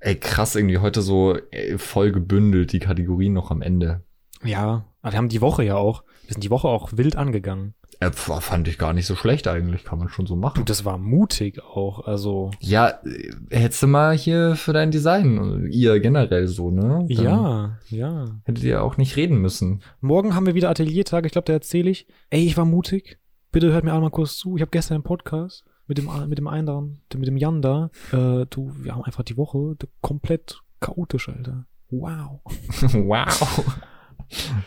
Ey, 0.00 0.16
krass, 0.16 0.56
irgendwie 0.56 0.78
heute 0.78 1.02
so 1.02 1.36
äh, 1.52 1.78
voll 1.78 2.10
gebündelt, 2.10 2.72
die 2.72 2.80
Kategorien 2.80 3.32
noch 3.32 3.52
am 3.52 3.62
Ende. 3.62 4.02
Ja, 4.42 4.84
aber 5.00 5.12
wir 5.12 5.18
haben 5.18 5.28
die 5.28 5.40
Woche 5.40 5.62
ja 5.62 5.76
auch. 5.76 6.02
Wir 6.26 6.34
sind 6.34 6.44
die 6.44 6.50
Woche 6.50 6.68
auch 6.68 6.90
wild 6.92 7.16
angegangen. 7.16 7.74
Äh, 8.00 8.10
fand 8.10 8.66
ich 8.68 8.78
gar 8.78 8.92
nicht 8.94 9.06
so 9.06 9.14
schlecht 9.14 9.46
eigentlich, 9.46 9.84
kann 9.84 9.98
man 9.98 10.08
schon 10.08 10.26
so 10.26 10.34
Du, 10.34 10.40
machen. 10.40 10.64
das 10.64 10.84
war 10.84 10.98
mutig 10.98 11.62
auch. 11.62 12.06
Also, 12.06 12.50
Ja, 12.58 12.88
äh, 13.04 13.30
hättest 13.50 13.82
du 13.82 13.86
mal 13.86 14.16
hier 14.16 14.56
für 14.56 14.72
dein 14.72 14.90
Design, 14.90 15.68
ihr 15.70 16.00
generell 16.00 16.48
so, 16.48 16.70
ne? 16.70 16.82
Dann 16.82 17.08
ja, 17.08 17.78
ja. 17.90 18.24
Hättet 18.44 18.64
ihr 18.64 18.82
auch 18.82 18.96
nicht 18.96 19.16
reden 19.16 19.38
müssen. 19.38 19.82
Morgen 20.00 20.34
haben 20.34 20.46
wir 20.46 20.54
wieder 20.54 20.70
Ateliertag. 20.70 21.26
Ich 21.26 21.32
glaube, 21.32 21.44
da 21.46 21.52
erzähle 21.52 21.90
ich. 21.90 22.06
Ey, 22.30 22.44
ich 22.44 22.56
war 22.56 22.64
mutig. 22.64 23.18
Bitte 23.52 23.70
hört 23.72 23.84
mir 23.84 23.92
einmal 23.92 24.10
kurz 24.10 24.36
zu. 24.36 24.56
Ich 24.56 24.62
habe 24.62 24.70
gestern 24.70 24.96
einen 24.96 25.04
Podcast 25.04 25.64
mit 25.86 25.98
dem, 25.98 26.08
mit 26.28 26.38
dem 26.38 26.48
anderen, 26.48 27.02
mit 27.14 27.28
dem 27.28 27.36
Jan 27.36 27.60
da. 27.62 27.90
Äh, 28.12 28.46
du, 28.48 28.72
wir 28.78 28.94
haben 28.94 29.02
einfach 29.04 29.22
die 29.24 29.36
Woche 29.36 29.76
komplett 30.00 30.62
chaotisch, 30.80 31.28
Alter. 31.28 31.66
Wow. 31.90 32.40
wow. 32.94 33.76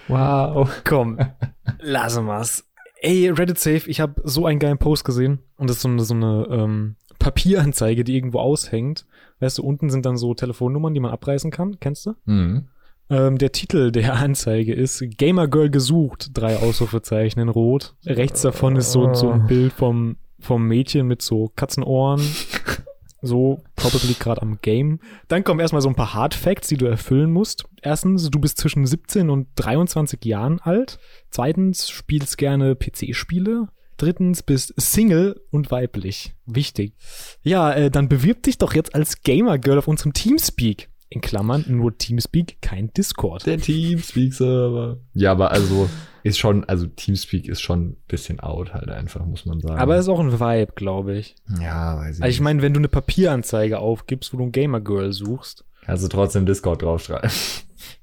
Wow. 0.07 0.69
Komm, 0.83 1.17
lassen 1.79 2.25
wir's. 2.25 2.65
Ey, 3.01 3.29
Reddit 3.29 3.59
Safe, 3.59 3.89
ich 3.89 3.99
habe 3.99 4.21
so 4.23 4.45
einen 4.45 4.59
geilen 4.59 4.77
Post 4.77 5.05
gesehen. 5.05 5.39
Und 5.57 5.69
das 5.69 5.77
ist 5.77 5.83
so 5.83 5.89
eine, 5.89 6.03
so 6.03 6.13
eine 6.13 6.47
ähm, 6.49 6.95
Papieranzeige, 7.19 8.03
die 8.03 8.15
irgendwo 8.15 8.39
aushängt. 8.39 9.05
Weißt 9.39 9.57
du, 9.57 9.63
unten 9.63 9.89
sind 9.89 10.05
dann 10.05 10.17
so 10.17 10.33
Telefonnummern, 10.33 10.93
die 10.93 10.99
man 10.99 11.11
abreißen 11.11 11.51
kann. 11.51 11.79
Kennst 11.79 12.05
du? 12.05 12.15
Mhm. 12.25 12.67
Ähm, 13.09 13.37
der 13.37 13.51
Titel 13.51 13.91
der 13.91 14.15
Anzeige 14.15 14.73
ist 14.73 15.03
Gamer 15.17 15.47
Girl 15.47 15.69
gesucht, 15.69 16.31
drei 16.33 16.57
Ausrufezeichen 16.57 17.39
in 17.39 17.49
Rot. 17.49 17.93
Rechts 18.05 18.41
davon 18.41 18.75
ist 18.75 18.91
so, 18.91 19.13
so 19.13 19.29
ein 19.29 19.45
Bild 19.45 19.73
vom, 19.73 20.17
vom 20.39 20.67
Mädchen 20.67 21.05
mit 21.07 21.21
so 21.21 21.51
Katzenohren. 21.55 22.21
So, 23.25 23.63
probably 23.75 24.13
gerade 24.13 24.43
am 24.43 24.59
Game. 24.61 24.99
Dann 25.27 25.43
kommen 25.43 25.59
erstmal 25.59 25.81
so 25.81 25.89
ein 25.89 25.95
paar 25.95 26.13
Hard 26.13 26.35
Facts, 26.35 26.67
die 26.67 26.77
du 26.77 26.85
erfüllen 26.85 27.31
musst. 27.31 27.65
Erstens, 27.81 28.29
du 28.29 28.39
bist 28.39 28.59
zwischen 28.59 28.85
17 28.85 29.31
und 29.31 29.47
23 29.55 30.23
Jahren 30.25 30.59
alt. 30.61 30.99
Zweitens, 31.31 31.89
spielst 31.89 32.37
gerne 32.37 32.75
PC-Spiele. 32.75 33.67
Drittens 33.97 34.43
bist 34.43 34.73
Single 34.77 35.41
und 35.51 35.71
weiblich. 35.71 36.35
Wichtig. 36.45 36.93
Ja, 37.41 37.73
äh, 37.73 37.89
dann 37.89 38.09
bewirb 38.09 38.43
dich 38.43 38.59
doch 38.59 38.75
jetzt 38.75 38.93
als 38.93 39.21
Gamer 39.21 39.57
Girl 39.57 39.79
auf 39.79 39.87
unserem 39.87 40.13
Teamspeak. 40.13 40.89
In 41.09 41.21
Klammern 41.21 41.63
nur 41.67 41.97
Teamspeak, 41.97 42.57
kein 42.61 42.91
Discord. 42.93 43.45
Der 43.45 43.57
Teamspeak-Server. 43.59 44.97
Ja, 45.13 45.31
aber 45.31 45.51
also 45.51 45.89
ist 46.23 46.39
schon, 46.39 46.63
also 46.63 46.87
Teamspeak 46.87 47.47
ist 47.47 47.61
schon 47.61 47.89
ein 47.89 47.97
bisschen 48.07 48.39
out 48.39 48.73
halt 48.73 48.89
einfach, 48.89 49.23
muss 49.25 49.45
man 49.45 49.61
sagen. 49.61 49.79
Aber 49.79 49.97
ist 49.97 50.07
auch 50.09 50.19
ein 50.19 50.39
Vibe, 50.39 50.73
glaube 50.75 51.15
ich. 51.17 51.35
ja, 51.61 51.97
weiß 51.97 52.17
ich 52.17 52.23
Also 52.23 52.33
ich 52.33 52.41
meine, 52.41 52.61
wenn 52.61 52.73
du 52.73 52.79
eine 52.79 52.87
Papieranzeige 52.87 53.79
aufgibst, 53.79 54.33
wo 54.33 54.37
du 54.37 54.43
ein 54.45 54.51
Gamer 54.51 54.81
Girl 54.81 55.13
suchst, 55.13 55.63
Kannst 55.83 56.03
du 56.03 56.07
trotzdem 56.07 56.47
Discord 56.47 56.81
draufschreiben. 56.81 57.29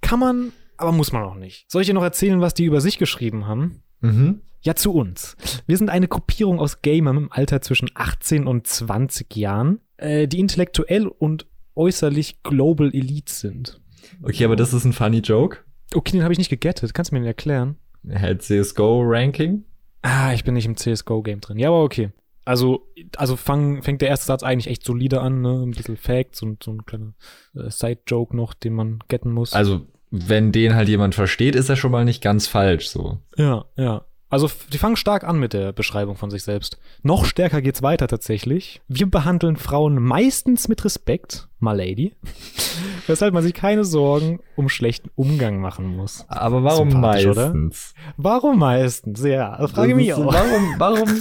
kann 0.00 0.20
man, 0.20 0.52
aber 0.76 0.92
muss 0.92 1.10
man 1.12 1.24
auch 1.24 1.34
nicht. 1.34 1.64
Soll 1.68 1.82
ich 1.82 1.88
dir 1.88 1.94
noch 1.94 2.02
erzählen, 2.04 2.40
was 2.40 2.54
die 2.54 2.64
über 2.64 2.80
sich 2.80 2.98
geschrieben 2.98 3.46
haben? 3.48 3.82
Mhm. 4.00 4.40
Ja, 4.60 4.76
zu 4.76 4.92
uns. 4.94 5.36
Wir 5.66 5.76
sind 5.76 5.90
eine 5.90 6.06
Gruppierung 6.06 6.60
aus 6.60 6.82
Gamern 6.82 7.16
im 7.16 7.32
Alter 7.32 7.60
zwischen 7.60 7.90
18 7.94 8.46
und 8.46 8.68
20 8.68 9.34
Jahren, 9.34 9.80
äh, 9.96 10.28
die 10.28 10.38
intellektuell 10.38 11.08
und 11.08 11.46
äußerlich 11.74 12.42
Global 12.42 12.90
Elite 12.94 13.32
sind. 13.32 13.80
Okay, 14.22 14.44
aber 14.44 14.56
das 14.56 14.72
ist 14.72 14.84
ein 14.84 14.92
funny 14.92 15.18
Joke. 15.18 15.58
Okay, 15.94 16.12
den 16.12 16.22
habe 16.22 16.32
ich 16.32 16.38
nicht 16.38 16.50
gegettet. 16.50 16.94
Kannst 16.94 17.10
du 17.10 17.14
mir 17.14 17.20
den 17.20 17.26
erklären? 17.26 17.76
Hat 18.12 18.42
CSGO-Ranking? 18.42 19.64
Ah, 20.02 20.32
ich 20.32 20.44
bin 20.44 20.54
nicht 20.54 20.66
im 20.66 20.76
CSGO-Game 20.76 21.40
drin. 21.40 21.58
Ja, 21.58 21.68
aber 21.68 21.82
okay. 21.82 22.10
Also, 22.44 22.88
also 23.16 23.36
fang, 23.36 23.82
fängt 23.82 24.02
der 24.02 24.08
erste 24.08 24.26
Satz 24.26 24.42
eigentlich 24.42 24.66
echt 24.66 24.84
solide 24.84 25.20
an, 25.20 25.42
ne? 25.42 25.62
Ein 25.62 25.70
bisschen 25.70 25.96
Facts 25.96 26.42
und 26.42 26.62
so 26.62 26.72
ein 26.72 26.84
kleiner 26.84 27.14
äh, 27.54 27.70
Side-Joke 27.70 28.36
noch, 28.36 28.54
den 28.54 28.72
man 28.74 28.98
getten 29.06 29.30
muss. 29.30 29.52
Also, 29.52 29.86
wenn 30.10 30.50
den 30.50 30.74
halt 30.74 30.88
jemand 30.88 31.14
versteht, 31.14 31.54
ist 31.54 31.68
er 31.68 31.76
schon 31.76 31.92
mal 31.92 32.04
nicht 32.04 32.22
ganz 32.22 32.48
falsch, 32.48 32.88
so. 32.88 33.18
Ja, 33.36 33.64
ja. 33.76 34.04
Also 34.32 34.50
die 34.72 34.78
fangen 34.78 34.96
stark 34.96 35.24
an 35.24 35.38
mit 35.38 35.52
der 35.52 35.74
Beschreibung 35.74 36.16
von 36.16 36.30
sich 36.30 36.42
selbst. 36.42 36.78
Noch 37.02 37.26
stärker 37.26 37.60
geht's 37.60 37.82
weiter 37.82 38.08
tatsächlich. 38.08 38.80
Wir 38.88 39.04
behandeln 39.04 39.56
Frauen 39.56 40.02
meistens 40.02 40.68
mit 40.68 40.82
Respekt, 40.86 41.48
my 41.60 41.74
lady, 41.74 42.14
weshalb 43.06 43.34
man 43.34 43.42
sich 43.42 43.52
keine 43.52 43.84
Sorgen 43.84 44.40
um 44.56 44.70
schlechten 44.70 45.10
Umgang 45.16 45.60
machen 45.60 45.84
muss. 45.84 46.24
Aber 46.28 46.64
warum 46.64 46.92
Sympathisch, 46.92 47.26
oder? 47.26 47.44
meistens? 47.48 47.94
Warum 48.16 48.58
meistens? 48.58 49.22
Ja, 49.22 49.68
frage 49.68 49.90
Das 49.90 49.96
mich 49.98 50.14
auch. 50.14 50.32
Warum, 50.32 50.74
warum, 50.78 51.20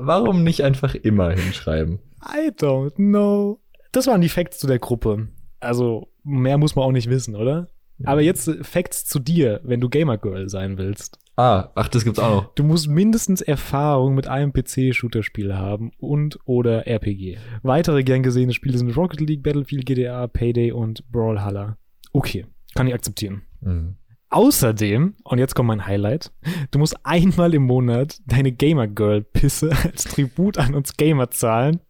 warum 0.00 0.42
nicht 0.42 0.64
einfach 0.64 0.96
immer 0.96 1.30
hinschreiben? 1.30 2.00
I 2.26 2.48
don't 2.48 2.96
know. 2.96 3.60
Das 3.92 4.08
waren 4.08 4.20
die 4.20 4.28
Facts 4.28 4.58
zu 4.58 4.66
der 4.66 4.80
Gruppe. 4.80 5.28
Also, 5.60 6.08
mehr 6.24 6.58
muss 6.58 6.74
man 6.74 6.86
auch 6.86 6.92
nicht 6.92 7.08
wissen, 7.08 7.36
oder? 7.36 7.68
Aber 8.04 8.20
jetzt 8.20 8.50
Facts 8.62 9.04
zu 9.04 9.20
dir, 9.20 9.60
wenn 9.62 9.80
du 9.80 9.88
Gamer 9.88 10.18
Girl 10.18 10.48
sein 10.48 10.76
willst. 10.76 11.20
Ah, 11.36 11.70
ach, 11.74 11.88
das 11.88 12.04
gibt's 12.04 12.18
auch 12.18 12.42
noch. 12.42 12.54
Du 12.54 12.62
musst 12.62 12.88
mindestens 12.88 13.40
Erfahrung 13.40 14.14
mit 14.14 14.26
einem 14.26 14.52
PC-Shooter-Spiel 14.52 15.54
haben 15.54 15.90
und 15.98 16.38
oder 16.44 16.86
RPG. 16.86 17.38
Weitere 17.62 18.02
gern 18.02 18.22
gesehene 18.22 18.52
Spiele 18.52 18.76
sind 18.76 18.94
Rocket 18.96 19.20
League, 19.20 19.42
Battlefield, 19.42 19.86
GTA, 19.86 20.26
Payday 20.26 20.72
und 20.72 21.10
Brawlhalla. 21.10 21.78
Okay, 22.12 22.46
kann 22.74 22.86
ich 22.86 22.94
akzeptieren. 22.94 23.42
Mhm. 23.60 23.96
Außerdem, 24.28 25.14
und 25.24 25.38
jetzt 25.38 25.54
kommt 25.54 25.68
mein 25.68 25.86
Highlight, 25.86 26.32
du 26.70 26.78
musst 26.78 26.96
einmal 27.04 27.52
im 27.54 27.64
Monat 27.64 28.18
deine 28.26 28.52
Gamer-Girl-Pisse 28.52 29.70
als 29.84 30.04
Tribut 30.04 30.58
an 30.58 30.74
uns 30.74 30.96
Gamer 30.96 31.30
zahlen, 31.30 31.80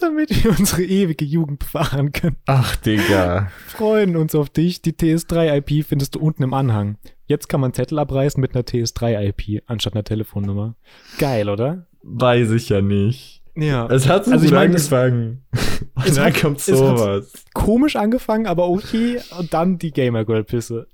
damit 0.00 0.44
wir 0.44 0.56
unsere 0.56 0.82
ewige 0.82 1.24
Jugend 1.24 1.58
bewahren 1.58 2.12
können. 2.12 2.36
Ach, 2.46 2.76
Digga. 2.76 3.50
Freuen 3.66 4.16
uns 4.16 4.34
auf 4.34 4.50
dich. 4.50 4.82
Die 4.82 4.92
TS3-IP 4.92 5.84
findest 5.84 6.14
du 6.14 6.20
unten 6.20 6.44
im 6.44 6.54
Anhang. 6.54 6.98
Jetzt 7.32 7.48
kann 7.48 7.62
man 7.62 7.72
Zettel 7.72 7.98
abreißen 7.98 8.38
mit 8.38 8.54
einer 8.54 8.62
TS3-IP 8.64 9.62
anstatt 9.66 9.94
einer 9.94 10.04
Telefonnummer. 10.04 10.74
Geil, 11.18 11.48
oder? 11.48 11.86
Weiß 12.02 12.50
ich 12.50 12.68
ja 12.68 12.82
nicht. 12.82 13.40
Ja. 13.56 13.86
Es 13.86 14.06
hat 14.06 14.26
so 14.26 14.32
Also 14.32 14.44
gut 14.44 14.54
meine, 14.54 14.74
es- 14.76 14.92
angefangen. 14.92 15.44
Und 15.94 16.06
es 16.06 16.14
dann 16.16 16.26
hat- 16.26 16.40
kommt 16.42 16.60
sowas. 16.60 17.32
Komisch 17.54 17.96
angefangen, 17.96 18.46
aber 18.46 18.68
okay. 18.68 19.18
Und 19.38 19.54
dann 19.54 19.78
die 19.78 19.92
Gamer-Girl-Pisse. 19.92 20.88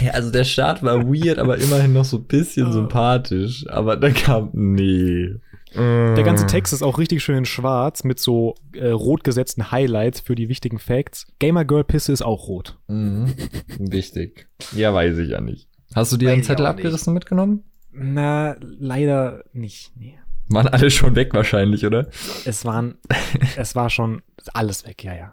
Ja, 0.00 0.12
also 0.12 0.30
der 0.30 0.44
Start 0.44 0.84
war 0.84 1.04
weird, 1.04 1.38
aber 1.40 1.58
immerhin 1.58 1.92
noch 1.92 2.04
so 2.04 2.18
ein 2.18 2.24
bisschen 2.26 2.68
Ah. 2.68 2.72
sympathisch. 2.72 3.66
Aber 3.68 3.96
dann 3.96 4.14
kam, 4.14 4.50
nee. 4.52 5.30
Der 5.74 6.22
ganze 6.22 6.46
Text 6.46 6.74
ist 6.74 6.82
auch 6.82 6.98
richtig 6.98 7.24
schön 7.24 7.38
in 7.38 7.44
schwarz 7.46 8.04
mit 8.04 8.18
so 8.18 8.56
äh, 8.74 8.88
rot 8.88 9.24
gesetzten 9.24 9.70
Highlights 9.70 10.20
für 10.20 10.34
die 10.34 10.50
wichtigen 10.50 10.78
Facts. 10.78 11.26
Gamer-Girl-Pisse 11.38 12.12
ist 12.12 12.20
auch 12.20 12.46
rot. 12.46 12.76
Mhm. 12.88 13.32
Wichtig. 13.78 14.48
Ja, 14.76 14.92
weiß 14.92 15.16
ich 15.16 15.30
ja 15.30 15.40
nicht. 15.40 15.68
Hast 15.94 16.12
du 16.12 16.16
dir 16.16 16.32
einen 16.32 16.42
Zettel 16.42 16.66
auch 16.66 16.70
nicht. 16.70 16.84
abgerissen 16.84 17.14
mitgenommen? 17.14 17.64
Na, 17.92 18.56
leider 18.60 19.44
nicht. 19.52 19.92
Nee. 19.96 20.18
Waren 20.48 20.68
alle 20.68 20.90
schon 20.90 21.14
weg 21.14 21.34
wahrscheinlich, 21.34 21.86
oder? 21.86 22.08
Es 22.44 22.64
waren, 22.64 22.96
es 23.56 23.74
war 23.74 23.90
schon 23.90 24.22
alles 24.52 24.86
weg, 24.86 25.04
ja, 25.04 25.14
ja. 25.14 25.32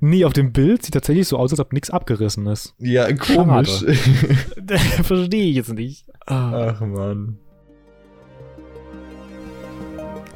nee, 0.00 0.24
auf 0.24 0.32
dem 0.32 0.52
Bild 0.52 0.82
sieht 0.82 0.94
tatsächlich 0.94 1.28
so 1.28 1.36
aus, 1.36 1.50
als 1.52 1.60
ob 1.60 1.72
nichts 1.72 1.90
abgerissen 1.90 2.46
ist. 2.46 2.74
Ja, 2.78 3.12
komisch. 3.12 3.84
Verstehe 5.02 5.50
ich 5.50 5.56
jetzt 5.56 5.72
nicht. 5.72 6.06
Ah. 6.26 6.74
Ach 6.74 6.80
man. 6.80 7.38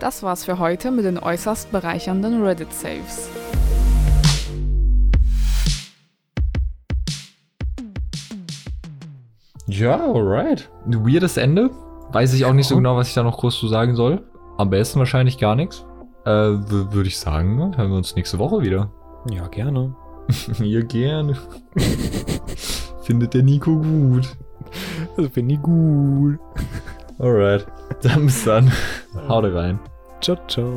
Das 0.00 0.22
war's 0.22 0.44
für 0.44 0.58
heute 0.58 0.90
mit 0.90 1.04
den 1.04 1.18
äußerst 1.18 1.70
bereichernden 1.72 2.42
Reddit-Saves. 2.42 3.28
Ja, 9.70 9.96
alright. 9.96 10.70
Ein 10.86 11.06
weirdes 11.06 11.36
Ende. 11.36 11.70
Weiß 12.12 12.34
ich 12.34 12.44
auch 12.44 12.52
nicht 12.52 12.66
so 12.66 12.76
genau, 12.76 12.96
was 12.96 13.08
ich 13.08 13.14
da 13.14 13.22
noch 13.22 13.38
groß 13.38 13.58
zu 13.58 13.68
sagen 13.68 13.94
soll. 13.94 14.22
Am 14.58 14.68
besten 14.70 14.98
wahrscheinlich 14.98 15.38
gar 15.38 15.54
nichts. 15.54 15.86
Äh, 16.24 16.30
würde 16.30 17.06
ich 17.06 17.18
sagen, 17.18 17.76
hören 17.76 17.90
wir 17.90 17.96
uns 17.96 18.16
nächste 18.16 18.38
Woche 18.38 18.60
wieder. 18.62 18.90
Ja, 19.30 19.46
gerne. 19.48 19.94
Ja, 20.60 20.80
gerne. 20.82 21.36
Findet 23.02 23.34
der 23.34 23.42
Nico 23.42 23.76
gut. 23.76 24.36
Das 25.16 25.28
finde 25.28 25.54
ich 25.54 25.62
gut. 25.62 26.38
Alright. 27.18 27.66
Dann 28.02 28.26
bis 28.26 28.44
dann. 28.44 28.70
Haut 29.28 29.44
rein. 29.52 29.80
Ciao, 30.20 30.36
ciao. 30.46 30.76